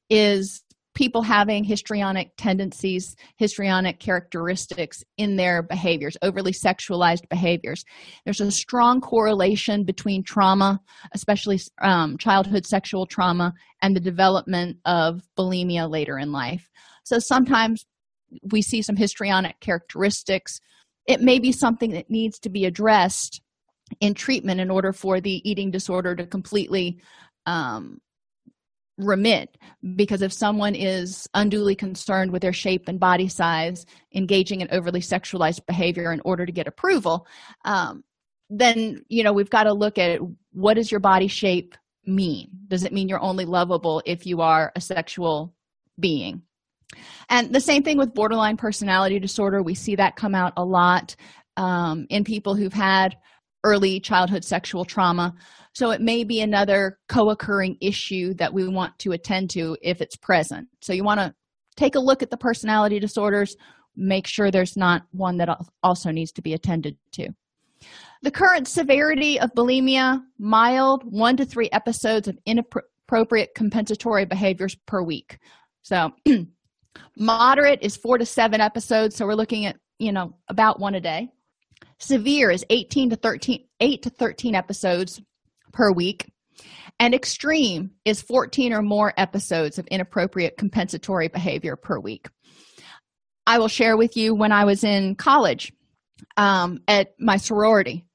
[0.10, 0.63] is
[0.94, 7.84] people having histrionic tendencies histrionic characteristics in their behaviors overly sexualized behaviors.
[8.26, 10.82] There's a strong correlation between trauma
[11.14, 16.70] especially um, childhood sexual trauma and the development of bulimia later in life.
[17.04, 17.86] So sometimes
[18.52, 20.60] we see some histrionic characteristics.
[21.08, 23.42] It may be something that needs to be addressed
[24.00, 27.00] in treatment in order for the eating disorder to completely
[27.46, 28.00] um,
[28.98, 29.58] remit
[29.96, 35.02] because if someone is unduly concerned with their shape and body size engaging in overly
[35.02, 37.26] sexualized behavior in order to get approval
[37.66, 38.04] um,
[38.50, 40.20] then you know we've got to look at
[40.52, 41.76] what does your body shape
[42.06, 42.50] mean?
[42.68, 45.54] Does it mean you're only lovable if you are a sexual
[46.00, 46.42] being?
[47.30, 49.64] And the same thing with borderline personality disorder.
[49.64, 51.16] We see that come out a lot
[51.58, 53.18] um, in people who've had
[53.64, 55.34] early childhood sexual trauma.
[55.74, 60.02] So it may be another co occurring issue that we want to attend to if
[60.02, 60.68] it's present.
[60.82, 61.34] So you want to
[61.76, 63.56] take a look at the personality disorders,
[63.96, 67.30] make sure there's not one that also needs to be attended to.
[68.22, 75.02] The current severity of bulimia mild, one to three episodes of inappropriate compensatory behaviors per
[75.02, 75.40] week.
[75.82, 76.12] So
[77.18, 79.16] moderate is four to seven episodes.
[79.16, 81.30] So we're looking at, you know, about one a day
[82.02, 85.22] severe is 18 to 13 8 to 13 episodes
[85.72, 86.32] per week.
[87.00, 92.30] And extreme is 14 or more episodes of inappropriate compensatory behavior per week.
[93.48, 95.74] I will share with you when i was in college
[96.38, 98.06] um, at my sorority.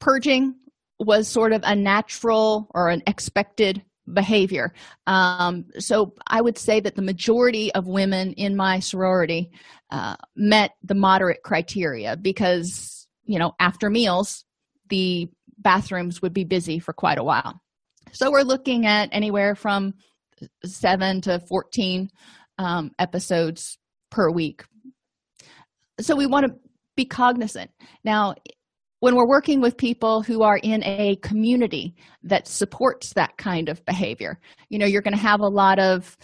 [0.00, 0.54] Purging
[0.98, 4.74] was sort of a natural or an expected behavior.
[5.06, 9.50] Um, so I would say that the majority of women in my sorority
[9.90, 14.44] uh, met the moderate criteria because, you know, after meals,
[14.88, 17.60] the bathrooms would be busy for quite a while.
[18.12, 19.94] So we're looking at anywhere from
[20.64, 22.08] seven to 14
[22.58, 23.78] um, episodes
[24.10, 24.64] per week.
[26.00, 26.52] So we want to
[26.96, 27.70] be cognizant.
[28.04, 28.34] Now,
[29.00, 33.84] when we're working with people who are in a community that supports that kind of
[33.84, 36.16] behavior you know you're going to have a lot of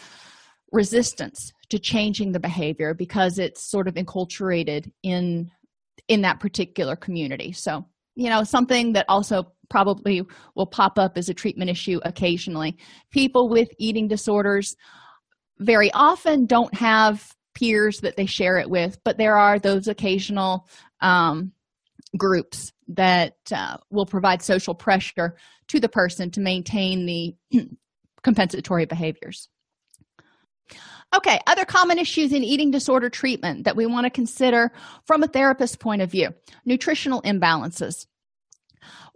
[0.73, 5.51] resistance to changing the behavior because it's sort of enculturated in
[6.09, 7.85] in that particular community so
[8.17, 10.23] you know something that also probably
[10.55, 12.77] will pop up as a treatment issue occasionally
[13.11, 14.77] people with eating disorders
[15.59, 20.69] very often don't have peers that they share it with but there are those occasional
[21.01, 21.53] um,
[22.17, 25.37] groups that uh, will provide social pressure
[25.69, 27.35] to the person to maintain the
[28.23, 29.49] compensatory behaviors.
[31.15, 34.73] Okay, other common issues in eating disorder treatment that we want to consider
[35.05, 36.31] from a therapist's point of view
[36.65, 38.07] nutritional imbalances.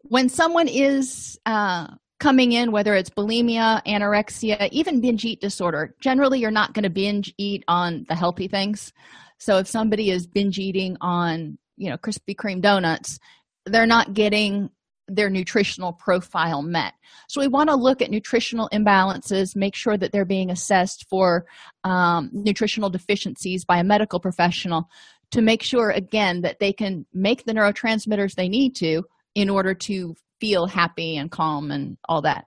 [0.02, 6.38] When someone is uh, coming in, whether it's bulimia, anorexia, even binge eat disorder, generally
[6.38, 8.92] you're not going to binge eat on the healthy things.
[9.38, 13.18] So if somebody is binge eating on you know Krispy Kreme donuts,
[13.66, 14.70] they're not getting
[15.14, 16.94] their nutritional profile met.
[17.28, 21.46] So we want to look at nutritional imbalances, make sure that they're being assessed for
[21.84, 24.88] um, nutritional deficiencies by a medical professional
[25.32, 29.74] to make sure, again, that they can make the neurotransmitters they need to in order
[29.74, 32.46] to feel happy and calm and all that.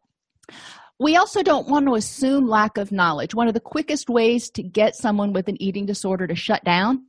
[1.00, 3.36] We also don't want to assume lack of knowledge.
[3.36, 7.06] One of the quickest ways to get someone with an eating disorder to shut down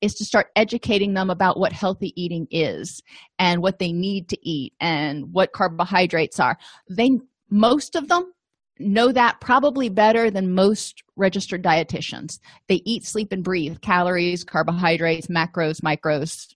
[0.00, 3.02] is to start educating them about what healthy eating is
[3.38, 6.58] and what they need to eat and what carbohydrates are.
[6.88, 7.10] They
[7.50, 8.32] most of them
[8.78, 12.38] know that probably better than most registered dietitians.
[12.68, 16.54] They eat, sleep and breathe calories, carbohydrates, macros, micros.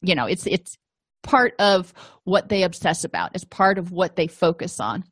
[0.00, 0.76] You know, it's it's
[1.22, 1.92] part of
[2.24, 3.32] what they obsess about.
[3.34, 5.04] It's part of what they focus on.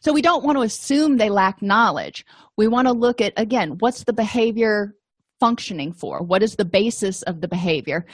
[0.00, 2.24] So we don't want to assume they lack knowledge.
[2.56, 4.94] We want to look at again, what's the behavior
[5.42, 6.22] functioning for?
[6.22, 8.06] What is the basis of the behavior?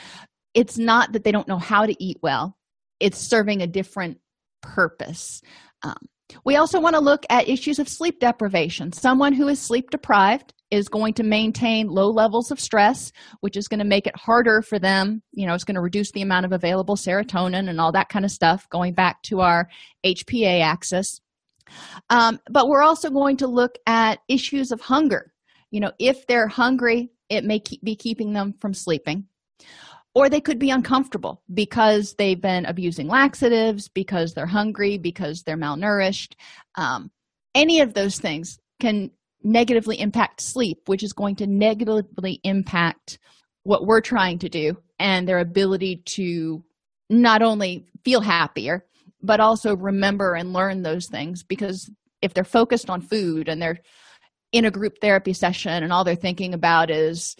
[0.55, 2.57] It's not that they don't know how to eat well,
[2.99, 4.17] it's serving a different
[4.63, 5.39] purpose.
[5.83, 6.07] Um,
[6.43, 8.91] we also want to look at issues of sleep deprivation.
[8.91, 13.11] Someone who is sleep deprived is going to maintain low levels of stress,
[13.41, 15.21] which is going to make it harder for them.
[15.31, 18.25] You know, it's going to reduce the amount of available serotonin and all that kind
[18.25, 19.69] of stuff, going back to our
[20.03, 21.21] HPA axis.
[22.09, 25.31] Um, but we're also going to look at issues of hunger.
[25.69, 29.25] You know, if they're hungry, it may keep, be keeping them from sleeping
[30.15, 35.57] or they could be uncomfortable because they've been abusing laxatives because they're hungry because they're
[35.57, 36.33] malnourished.
[36.75, 37.11] Um,
[37.53, 39.11] any of those things can
[39.41, 43.19] negatively impact sleep which is going to negatively impact
[43.63, 46.63] what we're trying to do and their ability to
[47.09, 48.85] not only feel happier
[49.21, 51.89] but also remember and learn those things because
[52.21, 53.79] if they're focused on food and they're
[54.51, 57.35] in a group therapy session and all they're thinking about is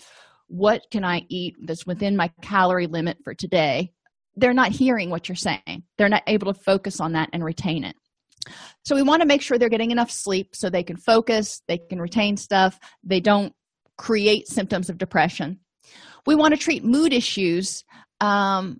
[0.47, 3.91] what can I eat that's within my calorie limit for today,
[4.35, 5.83] they're not hearing what you're saying.
[5.97, 7.95] They're not able to focus on that and retain it.
[8.85, 11.77] So we want to make sure they're getting enough sleep so they can focus, they
[11.77, 13.53] can retain stuff, they don't
[13.97, 15.59] create symptoms of depression.
[16.25, 17.83] We want to treat mood issues
[18.21, 18.79] um,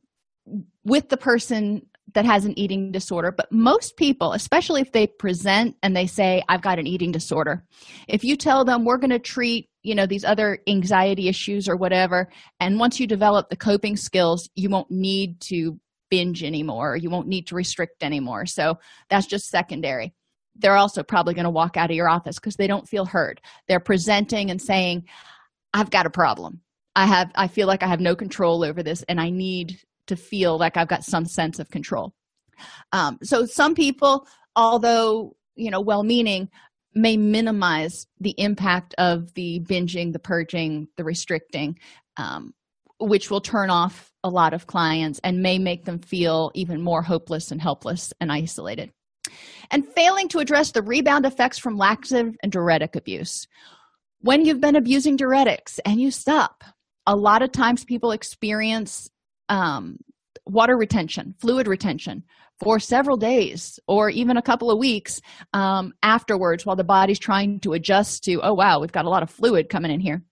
[0.84, 5.76] with the person that has an eating disorder but most people especially if they present
[5.84, 7.64] and they say i've got an eating disorder
[8.08, 11.76] if you tell them we're going to treat you know these other anxiety issues or
[11.76, 17.10] whatever and once you develop the coping skills you won't need to binge anymore you
[17.10, 18.46] won't need to restrict anymore.
[18.46, 20.14] So that's just secondary.
[20.56, 23.40] They're also probably going to walk out of your office because they don't feel heard.
[23.68, 25.06] They're presenting and saying
[25.74, 26.62] i've got a problem.
[26.96, 30.16] I have i feel like i have no control over this and i need to
[30.16, 32.14] feel like I've got some sense of control.
[32.92, 36.50] Um, so some people, although you know well-meaning,
[36.94, 41.78] may minimize the impact of the binging, the purging, the restricting,
[42.18, 42.54] um,
[43.00, 47.02] which will turn off a lot of clients and may make them feel even more
[47.02, 48.92] hopeless and helpless and isolated.
[49.72, 53.48] And failing to address the rebound effects from laxative and diuretic abuse.
[54.22, 56.64] When you've been abusing diuretics and you stop,
[57.06, 59.10] a lot of times people experience
[59.50, 59.98] um,
[60.46, 62.24] water retention, fluid retention
[62.60, 65.22] for several days or even a couple of weeks
[65.54, 69.24] um, afterwards while the body's trying to adjust to, oh, wow, we've got a lot
[69.24, 70.24] of fluid coming in here.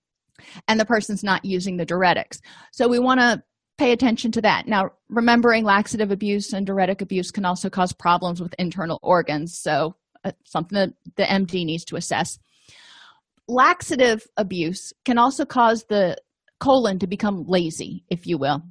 [0.67, 2.39] And the person's not using the diuretics.
[2.71, 3.41] So we want to
[3.77, 4.67] pay attention to that.
[4.67, 9.57] Now, remembering laxative abuse and diuretic abuse can also cause problems with internal organs.
[9.57, 12.39] So, uh, something that the md needs to assess
[13.47, 16.17] laxative abuse can also cause the
[16.59, 18.61] colon to become lazy if you will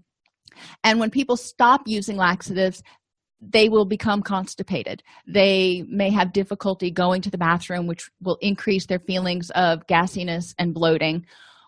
[0.84, 2.82] and when people stop using laxatives
[3.40, 5.02] they will become constipated.
[5.26, 10.54] They may have difficulty going to the bathroom which will increase their feelings of gassiness
[10.59, 11.26] and bloating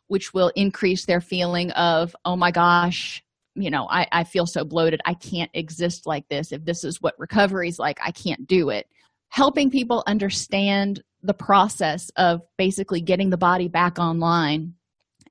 [0.08, 3.22] which will increase their feeling of oh my gosh
[3.54, 5.00] you know I, I feel so bloated.
[5.04, 6.52] I can't exist like this.
[6.52, 8.86] If this is what recovery is like i can't do it.
[9.28, 14.74] Helping people understand the process of basically getting the body back online.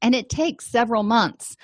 [0.02, 1.56] And it takes several months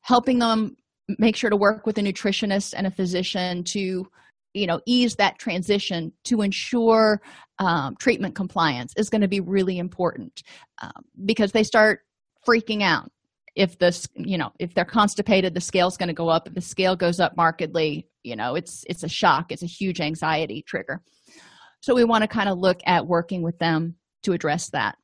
[0.00, 0.76] helping them
[1.18, 4.06] make sure to work with a nutritionist and a physician to
[4.54, 7.20] you know ease that transition to ensure
[7.58, 10.42] um, treatment compliance is going to be really important
[10.82, 12.00] um, because they start
[12.46, 13.10] freaking out
[13.54, 16.46] if this you know if they're constipated the scale's going to go up.
[16.46, 19.52] If the scale goes up markedly you know it's it's a shock.
[19.52, 21.02] It's a huge anxiety trigger.
[21.80, 24.96] So we want to kind of look at working with them to address that.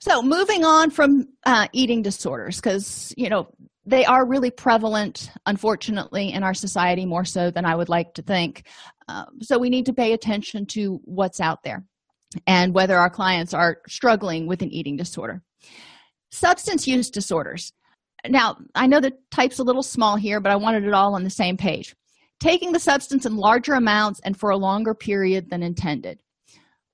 [0.00, 3.48] So moving on from uh, eating disorders because you know
[3.88, 8.22] they are really prevalent unfortunately in our society more so than i would like to
[8.22, 8.66] think.
[9.08, 11.84] Um, so we need to pay attention to what's out there
[12.46, 15.42] and whether our clients are struggling with an eating disorder.
[16.30, 17.72] Substance use disorders.
[18.28, 21.24] Now i know the type's a little small here but i wanted it all on
[21.24, 21.96] the same page.
[22.40, 26.20] Taking the substance in larger amounts and for a longer period than intended.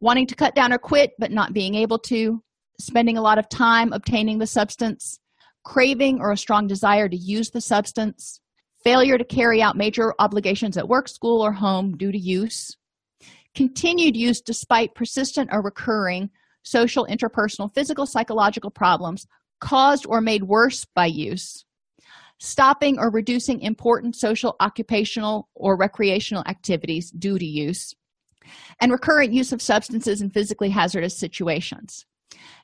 [0.01, 2.41] Wanting to cut down or quit but not being able to.
[2.79, 5.19] Spending a lot of time obtaining the substance
[5.65, 8.41] craving or a strong desire to use the substance
[8.83, 12.77] failure to carry out major obligations at work school or home due to use
[13.55, 16.31] continued use despite persistent or recurring
[16.63, 19.27] social, interpersonal, physical, psychological problems
[19.61, 21.65] caused or made worse by use,
[22.39, 27.95] stopping or reducing important social, occupational, or recreational activities due to use,
[28.81, 32.05] and recurrent use of substances in physically hazardous situations.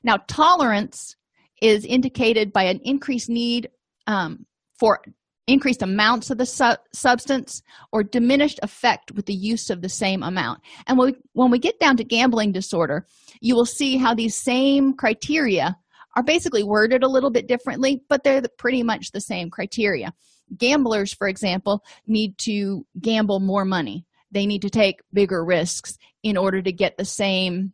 [0.03, 1.15] Now, tolerance
[1.61, 3.69] is indicated by an increased need
[4.07, 4.45] um,
[4.79, 4.99] for
[5.47, 10.23] increased amounts of the su- substance or diminished effect with the use of the same
[10.23, 10.61] amount.
[10.87, 13.05] And when we, when we get down to gambling disorder
[13.41, 15.75] you will see how these same criteria
[16.15, 20.13] are basically worded a little bit differently but they're pretty much the same criteria.
[20.57, 24.05] Gamblers for example need to gamble more money.
[24.31, 27.73] They need to take bigger risks in order to get the same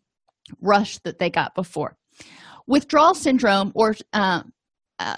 [0.61, 1.97] rush that they got before
[2.67, 4.43] withdrawal syndrome or uh,
[4.99, 5.15] uh,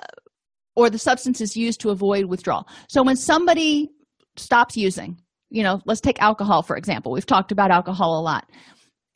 [0.76, 2.68] or the substance is used to avoid withdrawal.
[2.88, 3.90] So when somebody
[4.38, 5.20] stops using
[5.50, 7.12] you know let's take alcohol for example.
[7.12, 8.50] We've talked about alcohol a lot.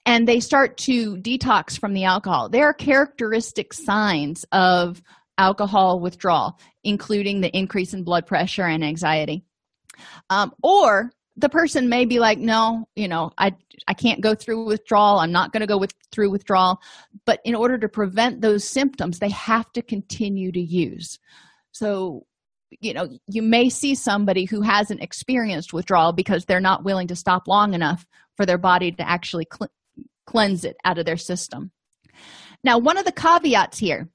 [0.05, 2.49] And they start to detox from the alcohol.
[2.49, 5.01] There are characteristic signs of
[5.37, 9.45] alcohol withdrawal including the increase in blood pressure and anxiety.
[10.29, 13.51] Um, or the person may be like no you know i
[13.87, 15.19] i can't go through withdrawal.
[15.19, 16.79] I'm not going to go with through withdrawal.
[17.25, 21.19] But in order to prevent those symptoms they have to continue to use.
[21.71, 22.25] So
[22.81, 27.15] you know you may see somebody who hasn't experienced withdrawal because they're not willing to
[27.15, 28.05] stop long enough
[28.35, 29.71] for their body to actually cl-
[30.25, 31.71] cleanse it out of their system.
[32.63, 34.09] Now one of the caveats here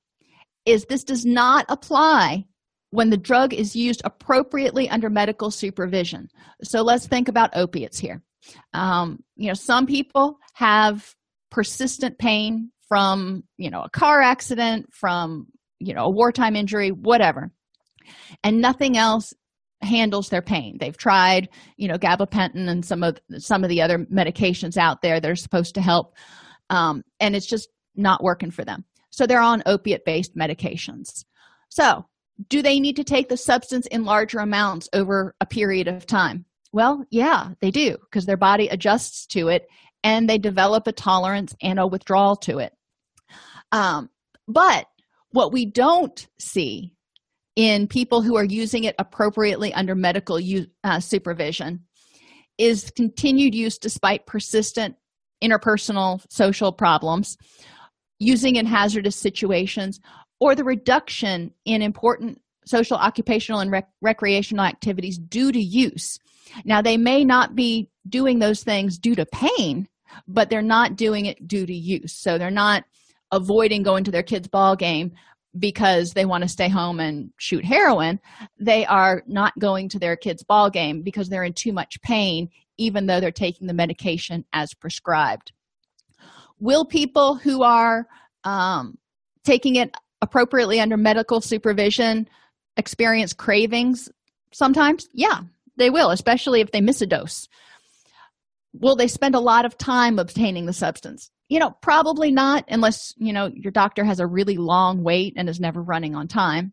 [0.64, 2.44] is this does not apply
[2.90, 6.28] when the drug is used appropriately under medical supervision.
[6.62, 8.22] So let's think about opiates here.
[8.72, 11.14] Um, you know some people have
[11.50, 15.46] persistent pain from you know a car accident from
[15.78, 17.50] you know a wartime injury whatever.
[18.42, 19.34] And nothing else
[19.82, 20.78] handles their pain.
[20.80, 25.20] They've tried you know gabapentin and some of some of the other medications out there
[25.20, 26.14] that are supposed to help
[26.70, 28.84] um, and it's just not working for them.
[29.10, 31.24] So they're on opiate based medications.
[31.68, 32.06] So
[32.48, 36.44] do they need to take the substance in larger amounts over a period of time?
[36.72, 39.66] Well yeah they do because their body adjusts to it
[40.04, 42.72] and they develop a tolerance and a withdrawal to it.
[43.72, 44.10] Um,
[44.46, 44.86] but
[45.30, 46.94] what we don't see
[47.56, 50.38] in people who are using it appropriately under medical
[50.84, 51.84] uh, supervision
[52.56, 54.96] is continued use despite persistent
[55.42, 57.36] interpersonal social problems
[58.18, 60.00] using in hazardous situations
[60.40, 66.18] or the reduction in important social occupational and rec- recreational activities due to use.
[66.64, 69.88] Now they may not be doing those things due to pain
[70.26, 72.12] but they're not doing it due to use.
[72.12, 72.84] So they're not
[73.32, 75.12] avoiding going to their kids ball game
[75.58, 78.20] because they want to stay home and shoot heroin.
[78.58, 82.48] They are not going to their kids ball game because they're in too much pain
[82.80, 85.50] even though they're taking the medication as prescribed.
[86.60, 88.06] Will people who are
[88.44, 88.96] um,
[89.42, 89.92] taking it
[90.22, 92.28] appropriately under medical supervision
[92.76, 94.08] experience cravings
[94.52, 95.40] sometimes yeah
[95.78, 97.48] they will especially if they miss a dose.
[98.74, 101.30] Will they spend a lot of time obtaining the substance?
[101.48, 105.48] You know probably not unless you know your doctor has a really long wait and
[105.48, 106.72] is never running on time.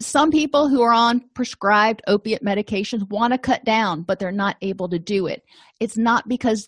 [0.00, 4.56] Some people who are on prescribed opiate medications want to cut down but they're not
[4.62, 5.44] able to do it.
[5.80, 6.66] It's not because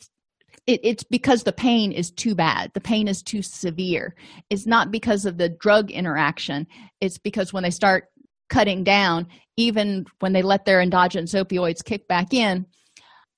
[0.69, 2.71] it, it's because the pain is too bad.
[2.75, 4.15] The pain is too severe.
[4.51, 6.67] It's not because of the drug interaction.
[7.01, 8.05] It's because when they start
[8.49, 12.65] cutting down even when they let their endogenous opioids kick back in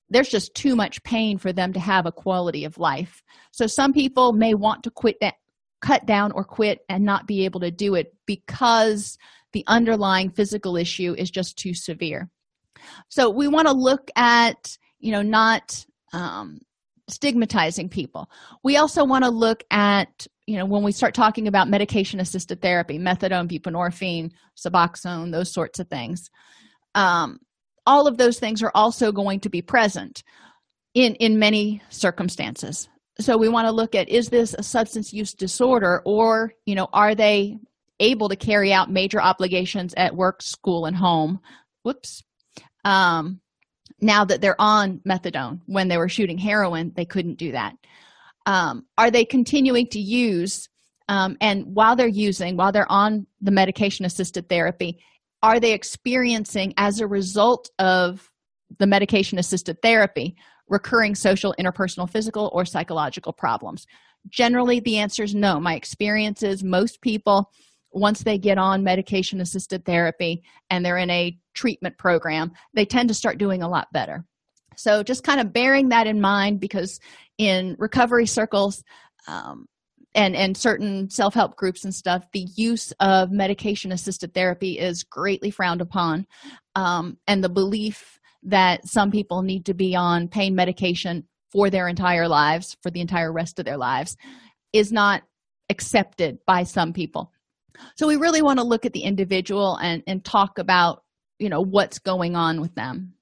[0.09, 3.23] there's just too much pain for them to have a quality of life.
[3.53, 5.35] So some people may want to quit that
[5.81, 9.17] cut down or quit and not be able to do it because
[9.53, 12.29] the underlying physical issue is just too severe.
[13.09, 16.61] So we want to look at you know not um,
[17.11, 18.31] stigmatizing people.
[18.63, 22.61] We also want to look at you know when we start talking about medication assisted
[22.61, 26.29] therapy methadone buprenorphine suboxone those sorts of things
[26.95, 27.39] um,
[27.87, 30.23] all of those things are also going to be present
[30.95, 32.89] in in many circumstances.
[33.21, 36.89] So we want to look at is this a substance use disorder or you know
[36.93, 37.59] are they
[37.99, 41.41] able to carry out major obligations at work school and home?
[41.83, 42.23] Whoops.
[42.85, 43.41] Um,
[44.01, 47.75] now that they're on methadone when they were shooting heroin they couldn't do that.
[48.47, 50.69] Um, are they continuing to use
[51.09, 54.99] um, and while they're using while they're on the medication assisted therapy
[55.43, 58.31] are they experiencing as a result of
[58.79, 60.37] the medication assisted therapy
[60.69, 63.87] recurring social interpersonal physical or psychological problems?
[64.29, 65.59] Generally the answer is no.
[65.59, 67.51] My experience is most people
[67.93, 73.09] once they get on medication assisted therapy and they're in a treatment program they tend
[73.09, 74.25] to start doing a lot better.
[74.77, 77.01] So just kind of bearing that in mind because
[77.39, 78.83] in recovery circles
[79.27, 79.67] um,
[80.15, 85.51] and and certain self-help groups and stuff the use of medication assisted therapy is greatly
[85.51, 86.27] frowned upon
[86.75, 91.89] um, and the belief that some people need to be on pain medication for their
[91.89, 94.17] entire lives for the entire rest of their lives
[94.73, 95.23] is not
[95.69, 97.33] accepted by some people
[97.97, 101.03] so we really want to look at the individual and and talk about
[101.39, 103.15] you know what's going on with them.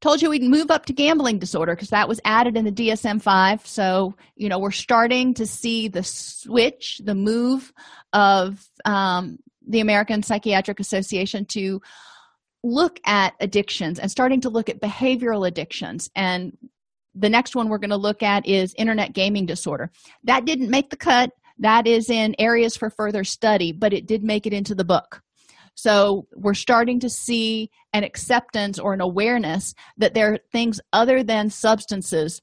[0.00, 3.66] Told you we'd move up to gambling disorder because that was added in the dsm-5
[3.66, 7.70] so you know we're starting to see the switch the move
[8.14, 11.82] of um, the american psychiatric association to
[12.62, 16.10] look at addictions and starting to look at behavioral addictions.
[16.14, 16.56] And
[17.14, 19.90] the next one we're going to look at is internet gaming disorder.
[20.24, 21.30] That didn't make the cut
[21.60, 25.22] that is in areas for further study but it did make it into the book.
[25.74, 31.22] So we're starting to see an acceptance or an awareness that there are things other
[31.22, 32.42] than substances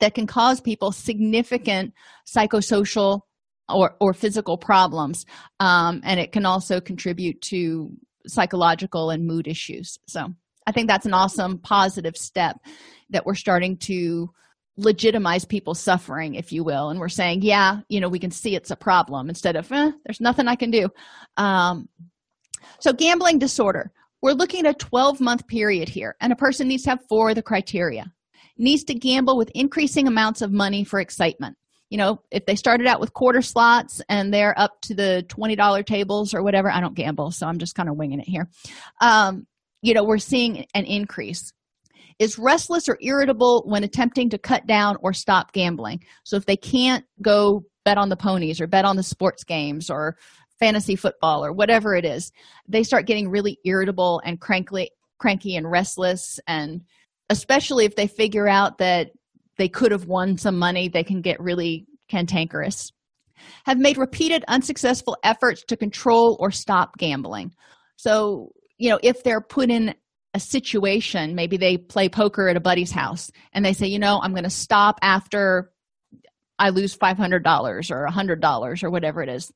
[0.00, 1.92] that can cause people significant
[2.28, 3.22] psychosocial
[3.68, 5.24] or, or physical problems
[5.60, 7.90] um, and it can also contribute to
[8.26, 9.98] psychological and mood issues.
[10.06, 10.34] So
[10.66, 12.56] i think that's an awesome positive step
[13.10, 14.30] that we're starting to
[14.78, 18.54] legitimize people's suffering if you will and we're saying yeah you know we can see
[18.54, 20.88] it's a problem instead of eh, there's nothing i can do.
[21.36, 21.88] Um,
[22.80, 23.92] so gambling disorder.
[24.20, 27.30] We're looking at a 12 month period here and a person needs to have four
[27.30, 28.12] of the criteria.
[28.56, 31.56] Needs to gamble with increasing amounts of money for excitement.
[31.90, 35.86] You know if they started out with quarter slots and they're up to the $20
[35.86, 38.48] tables or whatever i don't gamble so i'm just kind of winging it here.
[39.00, 39.46] Um,
[39.82, 41.52] you know we're seeing an increase
[42.18, 46.00] is restless or irritable when attempting to cut down or stop gambling.
[46.24, 49.88] So if they can't go bet on the ponies or bet on the sports games
[49.88, 50.16] or
[50.58, 52.32] fantasy football or whatever it is,
[52.68, 56.40] they start getting really irritable and crankly, cranky and restless.
[56.46, 56.82] And
[57.30, 59.10] especially if they figure out that
[59.56, 62.90] they could have won some money, they can get really cantankerous.
[63.64, 67.52] Have made repeated unsuccessful efforts to control or stop gambling.
[67.96, 69.94] So, you know, if they're put in
[70.38, 71.34] a situation.
[71.34, 74.44] Maybe they play poker at a buddy's house and they say you know i'm going
[74.44, 75.72] to stop after
[76.58, 79.52] i lose $500 or $100 or whatever it is.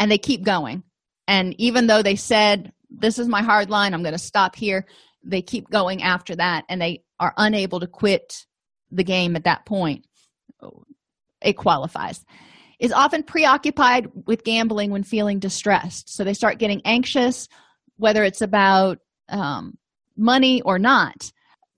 [0.00, 0.82] And they keep going.
[1.28, 4.86] And even though they said this is my hard line i'm going to stop here
[5.24, 8.44] they keep going after that and they are unable to quit
[8.90, 10.04] the game at that point.
[11.40, 12.24] It qualifies.
[12.80, 16.12] Is often preoccupied with gambling when feeling distressed.
[16.12, 17.48] So they start getting anxious
[17.96, 18.98] whether it's about
[19.28, 19.78] um,
[20.16, 21.32] money or not.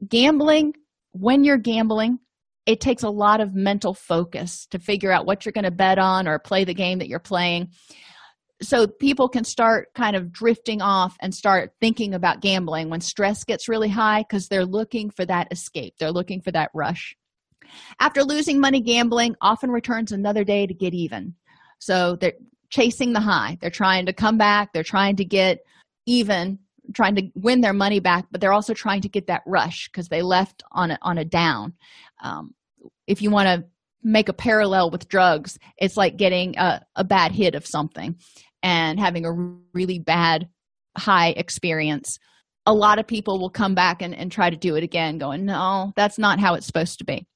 [0.08, 0.74] Gambling
[1.12, 2.18] when you're gambling
[2.66, 5.98] it takes a lot of mental focus to figure out what you're going to bet
[5.98, 7.68] on or play the game that you're playing.
[8.62, 13.44] So people can start kind of drifting off and start thinking about gambling when stress
[13.44, 15.94] gets really high because they're looking for that escape.
[15.98, 17.14] They're looking for that rush.
[18.00, 21.34] After losing money gambling often returns another day to get even.
[21.80, 22.34] So they're
[22.70, 23.58] chasing the high.
[23.60, 24.72] They're trying to come back.
[24.72, 25.58] They're trying to get
[26.06, 26.60] even
[26.92, 30.08] trying to win their money back but they're also trying to get that rush because
[30.08, 31.74] they left on a, on a down.
[32.22, 32.54] Um,
[33.06, 33.66] if you want to
[34.02, 38.16] make a parallel with drugs it's like getting a, a bad hit of something
[38.62, 39.32] and having a
[39.72, 40.48] really bad
[40.96, 42.18] high experience.
[42.66, 45.44] A lot of people will come back and, and try to do it again going
[45.44, 47.26] no that's not how it's supposed to be.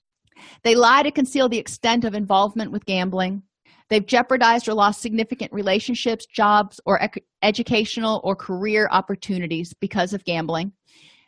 [0.62, 3.42] They lie to conceal the extent of involvement with gambling
[3.88, 10.24] they've jeopardized or lost significant relationships jobs or ec- educational or career opportunities because of
[10.24, 10.72] gambling.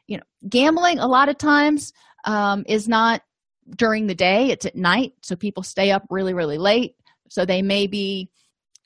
[0.07, 1.93] You know gambling a lot of times
[2.25, 3.23] um, is not
[3.77, 6.95] during the day it's at night so people stay up really really late.
[7.29, 8.31] So they may be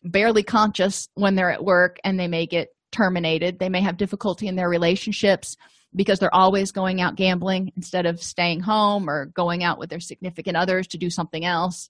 [0.03, 3.59] barely conscious when they're at work and they may get terminated.
[3.59, 5.57] They may have difficulty in their relationships
[5.97, 10.01] because they're always going out gambling instead of staying home or going out with their
[10.01, 11.89] significant others to do something else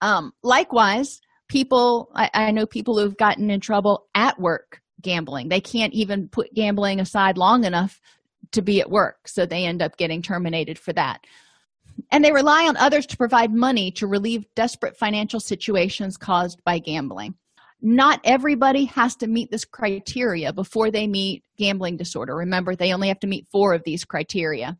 [0.00, 5.48] um, likewise people I, I know people who've gotten in trouble at work gambling.
[5.48, 8.00] They can't even put gambling aside long enough
[8.52, 11.24] to be at work so they end up getting terminated for that.
[12.10, 16.78] And they rely on others to provide money to relieve desperate financial situations caused by
[16.78, 17.34] gambling.
[17.80, 22.34] Not everybody has to meet this criteria before they meet gambling disorder.
[22.36, 24.76] Remember they only have to meet four of these criteria.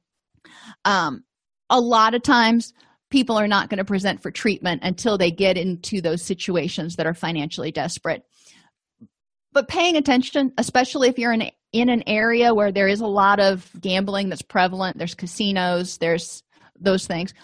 [0.84, 1.24] Um,
[1.70, 2.72] a lot of times
[3.10, 7.06] people are not going to present for treatment until they get into those situations that
[7.06, 8.22] are financially desperate.
[9.52, 13.40] But paying attention especially if you're in in an area where there is a lot
[13.40, 16.42] of gambling that's prevalent there's casinos there's
[16.80, 17.34] those things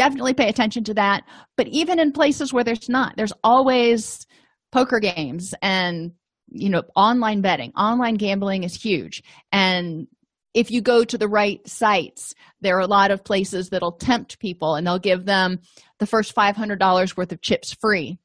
[0.00, 1.24] definitely pay attention to that.
[1.58, 4.26] But even in places where there's not there's always
[4.72, 6.12] poker games and
[6.48, 7.72] you know online betting.
[7.76, 9.22] Online gambling is huge.
[9.52, 10.08] And
[10.54, 14.38] if you go to the right sites there are a lot of places that'll tempt
[14.38, 15.60] people and they'll give them
[15.98, 18.18] the first $500 worth of chips free.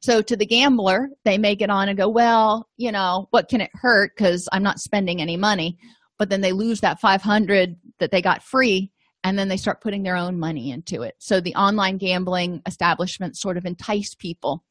[0.00, 3.60] So to the gambler they make it on and go well you know what can
[3.60, 4.12] it hurt?
[4.16, 5.78] Because i'm not spending any money.
[6.18, 8.90] But then they lose that 500 that they got free
[9.24, 11.14] and then they start putting their own money into it.
[11.18, 14.64] So the online gambling establishments sort of entice people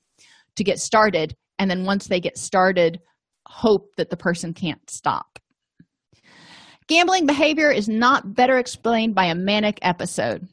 [0.55, 2.99] to get started and then once they get started
[3.47, 5.39] hope that the person can't stop
[6.87, 10.47] gambling behavior is not better explained by a manic episode.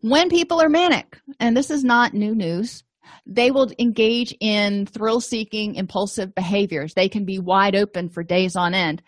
[0.00, 2.84] When people are manic and this is not new news
[3.26, 6.94] they will engage in thrill seeking impulsive behaviors.
[6.94, 9.02] They can be wide open for days on end.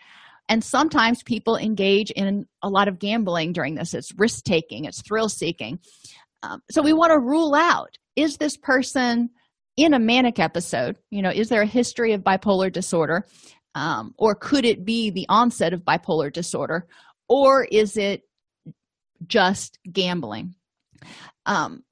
[0.47, 3.93] And sometimes people engage in a lot of gambling during this.
[3.93, 5.79] It's risk taking it's thrill seeking
[6.43, 9.29] um, so we want to rule out is this person
[9.77, 10.97] in a manic episode?
[11.09, 13.25] You know is there a history of bipolar disorder
[13.75, 16.87] um, or could it be the onset of bipolar disorder
[17.27, 18.23] or is it
[19.27, 20.55] just gambling?
[21.45, 21.83] Um,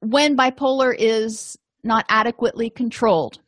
[0.00, 3.38] when bipolar is not adequately controlled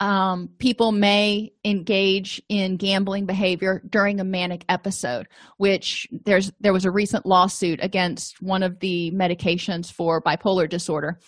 [0.00, 5.26] um, people may engage in gambling behavior during a manic episode
[5.56, 11.18] which there's there was a recent lawsuit against one of the medications for bipolar disorder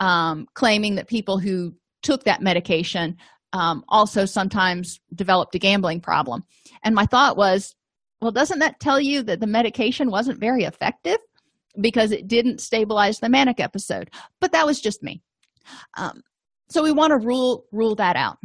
[0.00, 3.16] um, claiming that people who took that medication
[3.56, 6.44] um, also sometimes developed a gambling problem.
[6.84, 7.74] And my thought was
[8.20, 11.16] well doesn't that tell you that the medication wasn't very effective?
[11.80, 14.10] Because it didn't stabilize the manic episode.
[14.40, 15.22] But that was just me.
[15.96, 16.22] Um,
[16.68, 18.36] so we want to rule rule that out.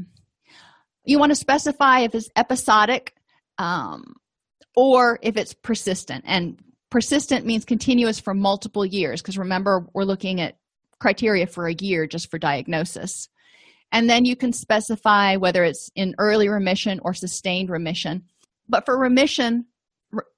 [1.03, 3.13] You want to specify if it's episodic
[3.57, 4.15] um,
[4.77, 6.23] or if it's persistent.
[6.25, 6.57] And
[6.89, 10.57] persistent means continuous for multiple years because remember we're looking at
[10.99, 13.27] criteria for a year just for diagnosis
[13.91, 18.23] and then you can specify whether it's in early remission or sustained remission.
[18.69, 19.65] But for remission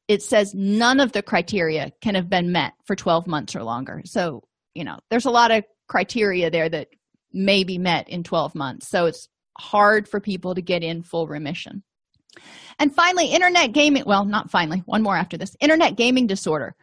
[0.08, 4.02] it says none of the criteria can have been met for 12 months or longer.
[4.06, 4.44] So
[4.76, 6.90] you know there's a lot of criteria there that
[7.32, 8.88] may be met in 12 months.
[8.88, 9.28] So it's
[9.58, 11.84] hard for people to get in full remission.
[12.80, 16.76] And finally internet gaming well not finally one more after this internet gaming disorder.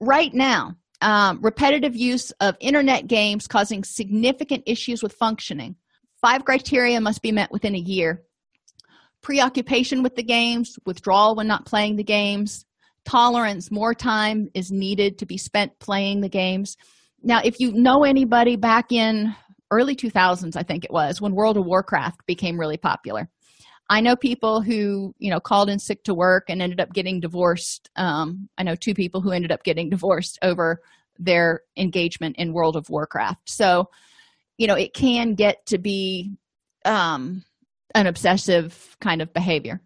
[0.00, 5.76] Right now um, repetitive use of internet games causing significant issues with functioning
[6.24, 8.22] five criteria must be met within a year.
[9.20, 12.64] Preoccupation with the games withdrawal when not playing the games.
[13.04, 16.78] Tolerance more time is needed to be spent playing the games.
[17.22, 19.36] Now if you know anybody back in
[19.70, 23.28] early 2000s i think it was when world of warcraft became really popular.
[23.90, 27.20] I know people who you know called in sick to work and ended up getting
[27.20, 30.80] divorced um, i know two people who ended up getting divorced over
[31.18, 33.48] their engagement in world of warcraft.
[33.48, 33.88] So
[34.58, 36.32] you know it can get to be
[36.84, 37.44] um,
[37.94, 39.80] an obsessive kind of behavior.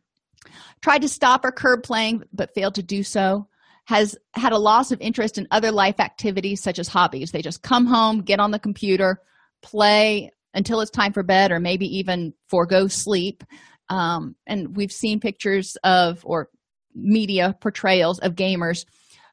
[0.83, 3.49] Tried to stop or curb playing but failed to do so.
[3.87, 7.33] Has had a loss of interest in other life activities such as hobbies.
[7.33, 9.21] They just come home get on the computer
[9.63, 13.45] play until it's time for bed or maybe even forego sleep.
[13.89, 16.51] Um, and we've seen pictures of or
[16.95, 18.85] media portrayals of gamers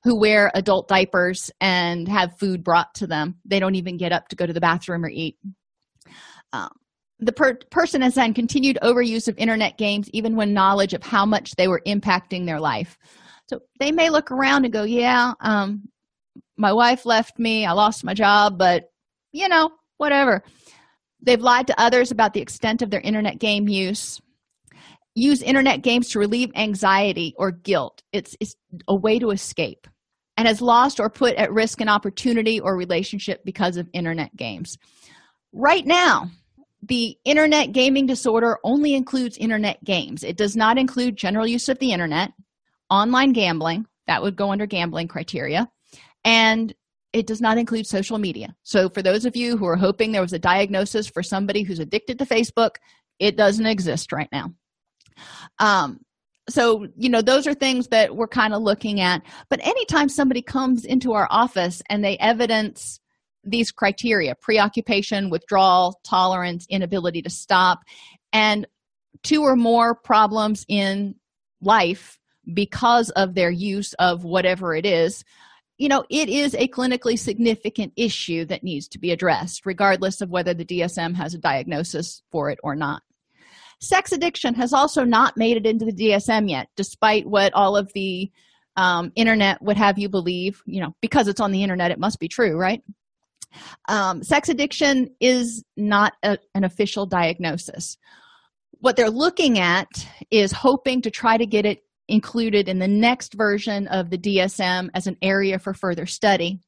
[0.05, 3.35] who wear adult diapers and have food brought to them.
[3.43, 5.37] They don't even get up to go to the bathroom or eat.
[6.53, 6.69] Um,
[7.19, 11.25] the per- person has then continued overuse of internet games even when knowledge of how
[11.25, 12.97] much they were impacting their life.
[13.49, 15.89] So they may look around and go yeah um,
[16.57, 18.85] my wife left me i lost my job but
[19.31, 20.43] you know whatever.
[21.21, 24.19] They've lied to others about the extent of their internet game use.
[25.15, 28.03] Use internet games to relieve anxiety or guilt.
[28.11, 28.55] It's, it's
[28.87, 29.87] a way to escape
[30.37, 34.77] and has lost or put at risk an opportunity or relationship because of internet games.
[35.53, 36.29] Right now
[36.87, 40.23] the internet gaming disorder only includes internet games.
[40.23, 42.31] It does not include general use of the internet
[42.89, 45.67] online gambling that would go under gambling criteria
[46.23, 46.73] and
[47.13, 48.55] it does not include social media.
[48.63, 51.79] So for those of you who are hoping there was a diagnosis for somebody who's
[51.79, 52.75] addicted to facebook
[53.17, 54.53] it doesn't exist right now.
[55.59, 56.01] Um
[56.49, 59.21] so you know those are things that we're kind of looking at.
[59.49, 62.99] But anytime somebody comes into our office and they evidence
[63.43, 67.81] these criteria preoccupation withdrawal tolerance inability to stop
[68.33, 68.67] and
[69.23, 71.15] two or more problems in
[71.61, 72.19] life
[72.53, 75.23] because of their use of whatever it is
[75.77, 80.29] you know it is a clinically significant issue that needs to be addressed regardless of
[80.29, 83.03] whether the dsm has a diagnosis for it or not
[83.81, 87.91] sex addiction has also not made it into the dsm yet despite what all of
[87.93, 88.31] the
[88.77, 92.19] um, internet would have you believe you know because it's on the internet it must
[92.19, 92.81] be true right?
[93.87, 97.97] Um, sex addiction is not a, an official diagnosis.
[98.79, 99.87] What they're looking at
[100.31, 104.89] is hoping to try to get it included in the next version of the dsm
[104.93, 106.59] as an area for further study.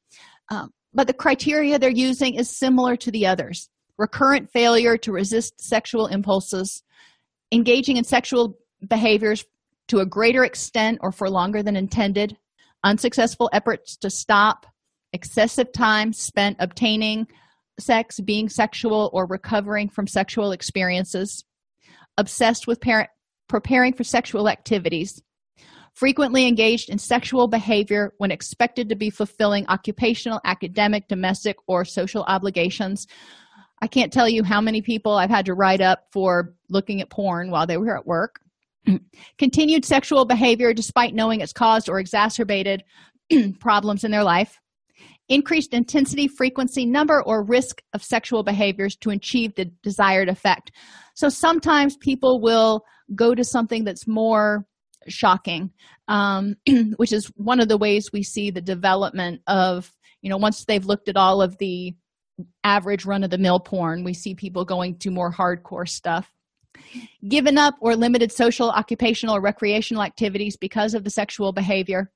[0.50, 3.68] Um, but the criteria they're using is similar to the others
[3.98, 6.82] recurrent failure to resist sexual impulses
[7.52, 9.44] engaging in sexual behaviors
[9.88, 12.36] to a greater extent or for longer than intended
[12.84, 14.66] unsuccessful efforts to stop
[15.12, 17.26] excessive time spent obtaining
[17.80, 21.44] sex being sexual or recovering from sexual experiences
[22.16, 23.08] obsessed with parent
[23.48, 25.22] preparing for sexual activities
[25.94, 32.22] frequently engaged in sexual behavior when expected to be fulfilling occupational academic domestic or social
[32.24, 33.06] obligations
[33.80, 37.10] I can't tell you how many people I've had to write up for looking at
[37.10, 38.40] porn while they were at work.
[39.38, 42.82] Continued sexual behavior despite knowing it's caused or exacerbated
[43.60, 44.58] problems in their life.
[45.28, 50.72] Increased intensity, frequency, number, or risk of sexual behaviors to achieve the desired effect.
[51.14, 52.82] So sometimes people will
[53.14, 54.66] go to something that's more
[55.06, 55.70] shocking,
[56.08, 56.54] um,
[56.96, 60.86] which is one of the ways we see the development of, you know, once they've
[60.86, 61.94] looked at all of the
[62.64, 64.04] average run of the mill porn.
[64.04, 66.30] We see people going to more hardcore stuff.
[67.26, 72.10] Given up or limited social, occupational, or recreational activities because of the sexual behavior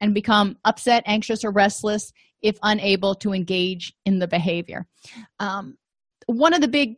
[0.00, 2.12] and become upset, anxious, or restless
[2.42, 4.86] if unable to engage in the behavior.
[5.40, 5.76] Um,
[6.26, 6.96] one of the big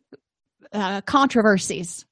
[0.73, 2.05] uh, controversies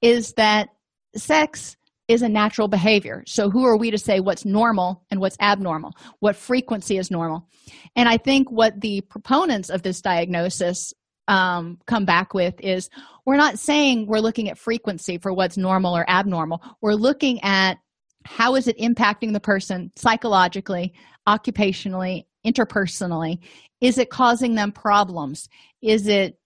[0.00, 0.70] is that
[1.14, 1.76] sex
[2.08, 3.22] is a natural behavior.
[3.26, 5.92] So, who are we to say what's normal and what's abnormal?
[6.20, 7.46] What frequency is normal?
[7.94, 10.92] And I think what the proponents of this diagnosis
[11.28, 12.88] um, come back with is
[13.26, 16.62] we're not saying we're looking at frequency for what's normal or abnormal.
[16.80, 17.76] We're looking at
[18.24, 20.94] how is it impacting the person psychologically,
[21.28, 23.38] occupationally, interpersonally?
[23.80, 25.48] Is it causing them problems?
[25.82, 26.38] Is it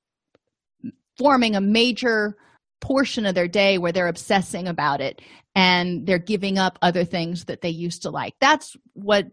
[1.16, 2.36] forming a major
[2.82, 5.22] portion of their day where they're obsessing about it
[5.54, 8.34] and they're giving up other things that they used to like.
[8.40, 9.28] That's what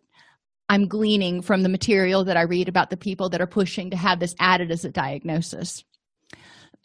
[0.69, 3.97] I'm gleaning from the material that I read about the people that are pushing to
[3.97, 5.83] have this added as a diagnosis.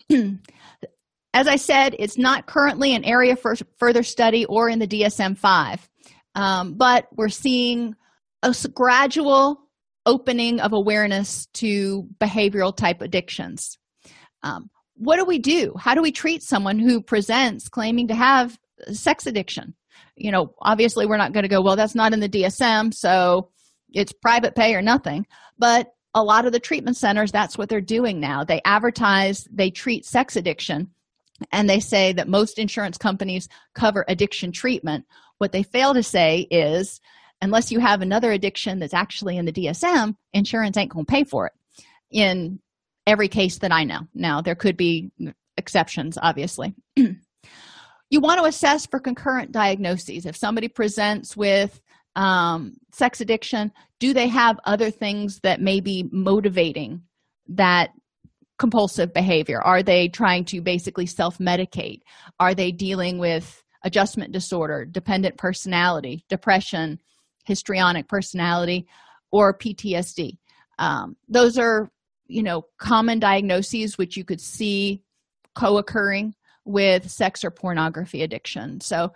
[0.11, 5.37] as I said, it's not currently an area for further study or in the DSM
[5.37, 5.89] 5,
[6.35, 7.95] um, but we're seeing
[8.43, 9.61] a gradual
[10.07, 13.79] opening of awareness to behavioral type addictions.
[14.43, 15.75] Um, what do we do?
[15.79, 18.59] How do we treat someone who presents claiming to have
[18.93, 19.75] sex addiction?
[20.17, 23.51] You know obviously we're not going to go well that's not in the dsm so
[23.95, 25.27] it's private pay or nothing.
[25.59, 28.45] But a lot of the treatment centers that's what they're doing now.
[28.45, 30.91] They advertise they treat sex addiction
[31.51, 35.05] and they say that most insurance companies cover addiction treatment.
[35.39, 37.01] What they fail to say is
[37.41, 41.25] unless you have another addiction that's actually in the dsm insurance ain't going to pay
[41.25, 41.53] for it.
[42.11, 42.61] In
[43.07, 44.01] every case that I know.
[44.15, 45.11] Now, there could be
[45.57, 46.75] exceptions, obviously.
[46.97, 50.27] you want to assess for concurrent diagnoses.
[50.27, 51.81] If somebody presents with
[52.17, 57.03] um, sex addiction, do they have other things that may be motivating
[57.49, 57.91] that
[58.59, 59.61] compulsive behavior?
[59.61, 62.01] Are they trying to basically self medicate?
[62.39, 67.01] Are they dealing with adjustment disorder, dependent personality, depression,
[67.45, 68.87] histrionic personality,
[69.31, 70.39] or PTSD?
[70.79, 71.91] Um, those are,
[72.27, 75.03] you know, common diagnoses which you could see
[75.55, 78.81] co occurring with sex or pornography addiction.
[78.81, 79.13] So,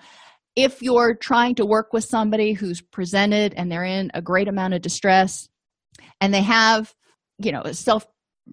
[0.56, 4.74] if you're trying to work with somebody who's presented and they're in a great amount
[4.74, 5.48] of distress
[6.20, 6.92] and they have,
[7.38, 8.06] you know, a self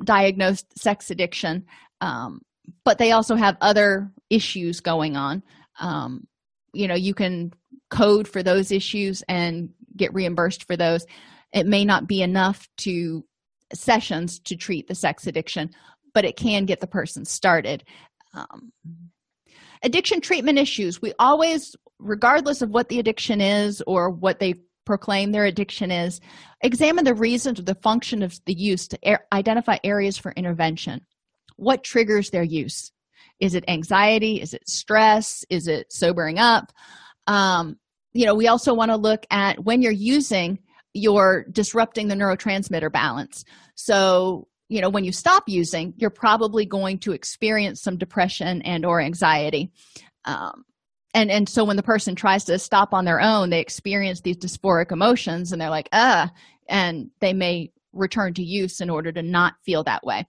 [0.03, 1.65] diagnosed sex addiction,
[2.01, 2.41] um,
[2.83, 5.43] but they also have other issues going on,
[5.79, 6.27] um,
[6.73, 7.51] you know, you can
[7.89, 11.05] code for those issues and get reimbursed for those.
[11.53, 13.25] It may not be enough to
[13.73, 15.69] sessions to treat the sex addiction,
[16.13, 17.83] but it can get the person started.
[18.33, 18.71] Um,
[19.83, 24.55] addiction treatment issues, we always, regardless of what the addiction is or what they
[24.85, 26.21] proclaim their addiction is,
[26.61, 31.01] examine the reasons or the function of the use to er- identify areas for intervention.
[31.57, 32.91] What triggers their use?
[33.39, 34.41] Is it anxiety?
[34.41, 35.43] Is it stress?
[35.49, 36.71] Is it sobering up?
[37.27, 37.77] Um,
[38.13, 40.59] you know, we also want to look at when you're using,
[40.95, 43.43] you're disrupting the neurotransmitter balance.
[43.75, 48.83] So, you know when you stop using you're probably going to experience some depression and
[48.83, 49.71] or anxiety.
[50.25, 50.65] Um,
[51.13, 54.37] and and so when the person tries to stop on their own they experience these
[54.37, 56.31] dysphoric emotions and they're like ah
[56.67, 60.25] and they may return to use in order to not feel that way.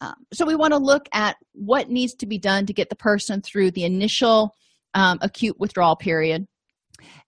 [0.00, 2.96] Um, so we want to look at what needs to be done to get the
[2.96, 4.54] person through the initial
[4.94, 6.46] um, acute withdrawal period.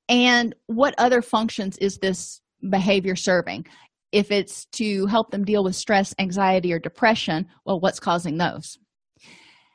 [0.09, 2.41] And what other functions is this
[2.71, 3.67] behavior serving
[4.13, 8.79] if it's to help them deal with stress, anxiety, or depression, well, what's causing those?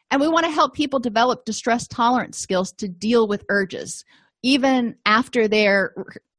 [0.10, 4.04] And we want to help people develop distress tolerance skills to deal with urges,
[4.44, 5.94] even after they're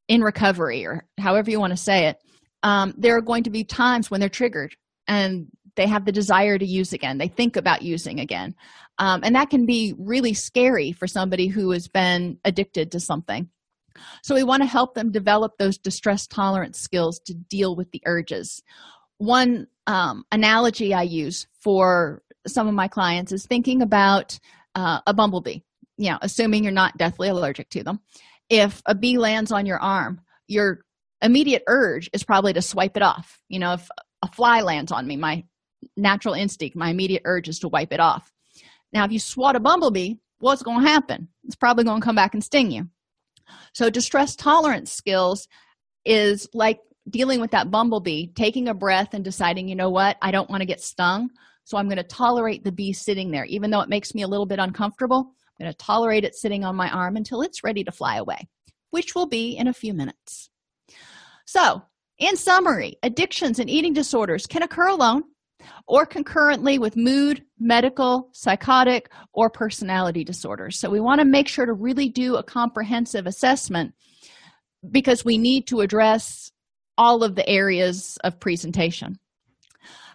[0.09, 2.18] in recovery, or however you want to say it.
[2.62, 4.74] Um, there are going to be times when they're triggered
[5.09, 7.18] and they have the desire to use again.
[7.18, 8.55] They think about using again.
[8.98, 13.48] Um, and that can be really scary for somebody who has been addicted to something.
[14.22, 18.03] So we want to help them develop those distress tolerance skills to deal with the
[18.07, 18.62] urges.
[19.18, 24.38] One um, analogy I use for some of my clients is thinking about
[24.74, 25.61] uh, a bumblebee,
[25.97, 28.01] you know, assuming you're not deathly allergic to them.
[28.49, 30.80] If a bee lands on your arm, your
[31.20, 33.40] immediate urge is probably to swipe it off.
[33.49, 33.88] You know, if
[34.22, 35.45] a fly lands on me, my
[35.97, 38.32] natural instinct, my immediate urge is to wipe it off.
[38.93, 41.28] Now, if you swat a bumblebee, what's going to happen?
[41.45, 42.88] It's probably going to come back and sting you.
[43.72, 45.49] So, distress tolerance skills
[46.05, 50.30] is like dealing with that bumblebee, taking a breath and deciding, you know what, I
[50.30, 51.30] don't want to get stung.
[51.64, 53.45] So, I'm going to tolerate the bee sitting there.
[53.47, 56.64] Even though it makes me a little bit uncomfortable, I'm going to tolerate it sitting
[56.64, 58.49] on my arm until it's ready to fly away,
[58.90, 60.51] which will be in a few minutes.
[61.47, 61.82] So,
[62.18, 65.24] in summary, addictions and eating disorders can occur alone
[65.86, 70.78] or concurrently with mood, medical, psychotic, or personality disorders.
[70.78, 73.94] So we want to make sure to really do a comprehensive assessment
[74.90, 76.50] because we need to address
[76.98, 79.18] all of the areas of presentation.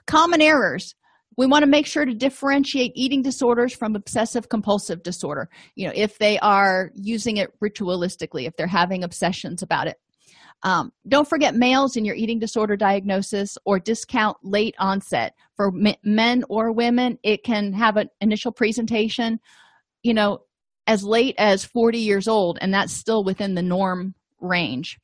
[0.05, 0.95] Common errors.
[1.37, 5.49] We want to make sure to differentiate eating disorders from obsessive compulsive disorder.
[5.75, 9.97] You know, if they are using it ritualistically, if they're having obsessions about it.
[10.63, 15.33] Um, don't forget males in your eating disorder diagnosis or discount late onset.
[15.55, 15.71] For
[16.03, 19.39] men or women, it can have an initial presentation,
[20.03, 20.39] you know,
[20.87, 24.99] as late as 40 years old, and that's still within the norm range.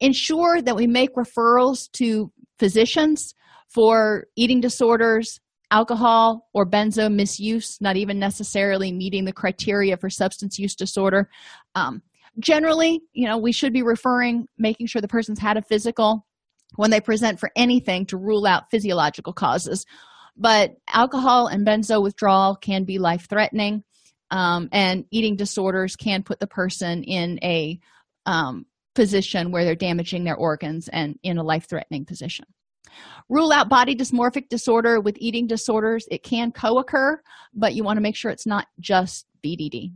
[0.00, 3.34] Ensure that we make referrals to physicians
[3.68, 10.58] for eating disorders, alcohol or benzo misuse, not even necessarily meeting the criteria for substance
[10.58, 11.28] use disorder.
[11.74, 12.02] Um,
[12.38, 16.26] generally you know we should be referring making sure the person's had a physical
[16.76, 19.86] when they present for anything to rule out physiological causes.
[20.36, 23.82] But alcohol and benzo withdrawal can be life threatening
[24.30, 27.80] um, and eating disorders can put the person in a
[28.26, 32.44] um, position where they're damaging their organs and in a life threatening position.
[33.28, 36.06] Rule out body dysmorphic disorder with eating disorders.
[36.10, 37.20] It can co-occur
[37.54, 39.92] but you want to make sure it's not just bdd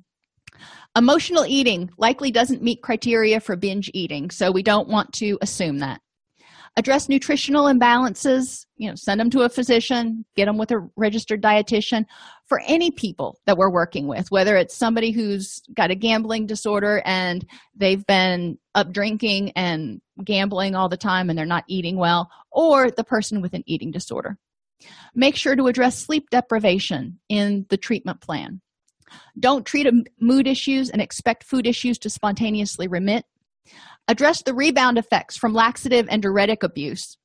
[0.97, 5.79] Emotional eating likely doesn't meet criteria for binge eating, so we don't want to assume
[5.79, 6.01] that.
[6.77, 11.43] Address nutritional imbalances, you know, send them to a physician, get them with a registered
[11.43, 12.07] dietitian
[12.47, 17.03] for any people that we're working with, whether it's somebody who's got a gambling disorder
[17.05, 22.31] and they've been up drinking and gambling all the time and they're not eating well,
[22.51, 24.39] or the person with an eating disorder.
[25.15, 28.63] Make sure to address sleep deprivation in the treatment plan.
[29.39, 29.87] Don't treat
[30.21, 33.25] mood issues and expect food issues to spontaneously remit.
[34.09, 37.17] Address the rebound effects from laxative and diuretic abuse.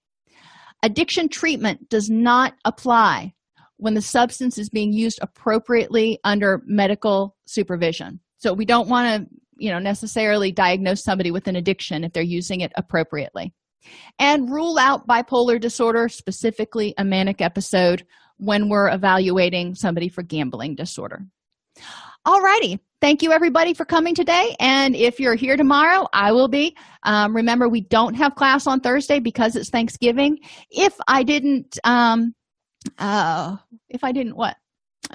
[0.83, 3.33] Addiction treatment does not apply
[3.77, 8.19] when the substance is being used appropriately under medical supervision.
[8.37, 12.23] So we don't want to, you know, necessarily diagnose somebody with an addiction if they're
[12.23, 13.53] using it appropriately.
[14.19, 18.05] And rule out bipolar disorder, specifically a manic episode,
[18.37, 21.25] when we're evaluating somebody for gambling disorder.
[22.25, 22.79] All righty.
[22.99, 24.55] Thank you, everybody, for coming today.
[24.59, 26.75] And if you're here tomorrow, I will be.
[27.03, 30.39] Um, remember, we don't have class on Thursday because it's Thanksgiving.
[30.71, 32.33] If I didn't, um,
[32.97, 33.57] uh,
[33.89, 34.55] if I didn't, what?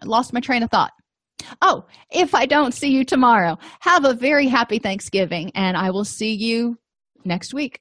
[0.01, 0.93] I lost my train of thought.
[1.61, 6.05] Oh, if I don't see you tomorrow, have a very happy Thanksgiving, and I will
[6.05, 6.79] see you
[7.25, 7.81] next week.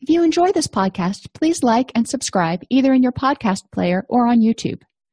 [0.00, 4.26] If you enjoy this podcast, please like and subscribe either in your podcast player or
[4.26, 4.82] on YouTube.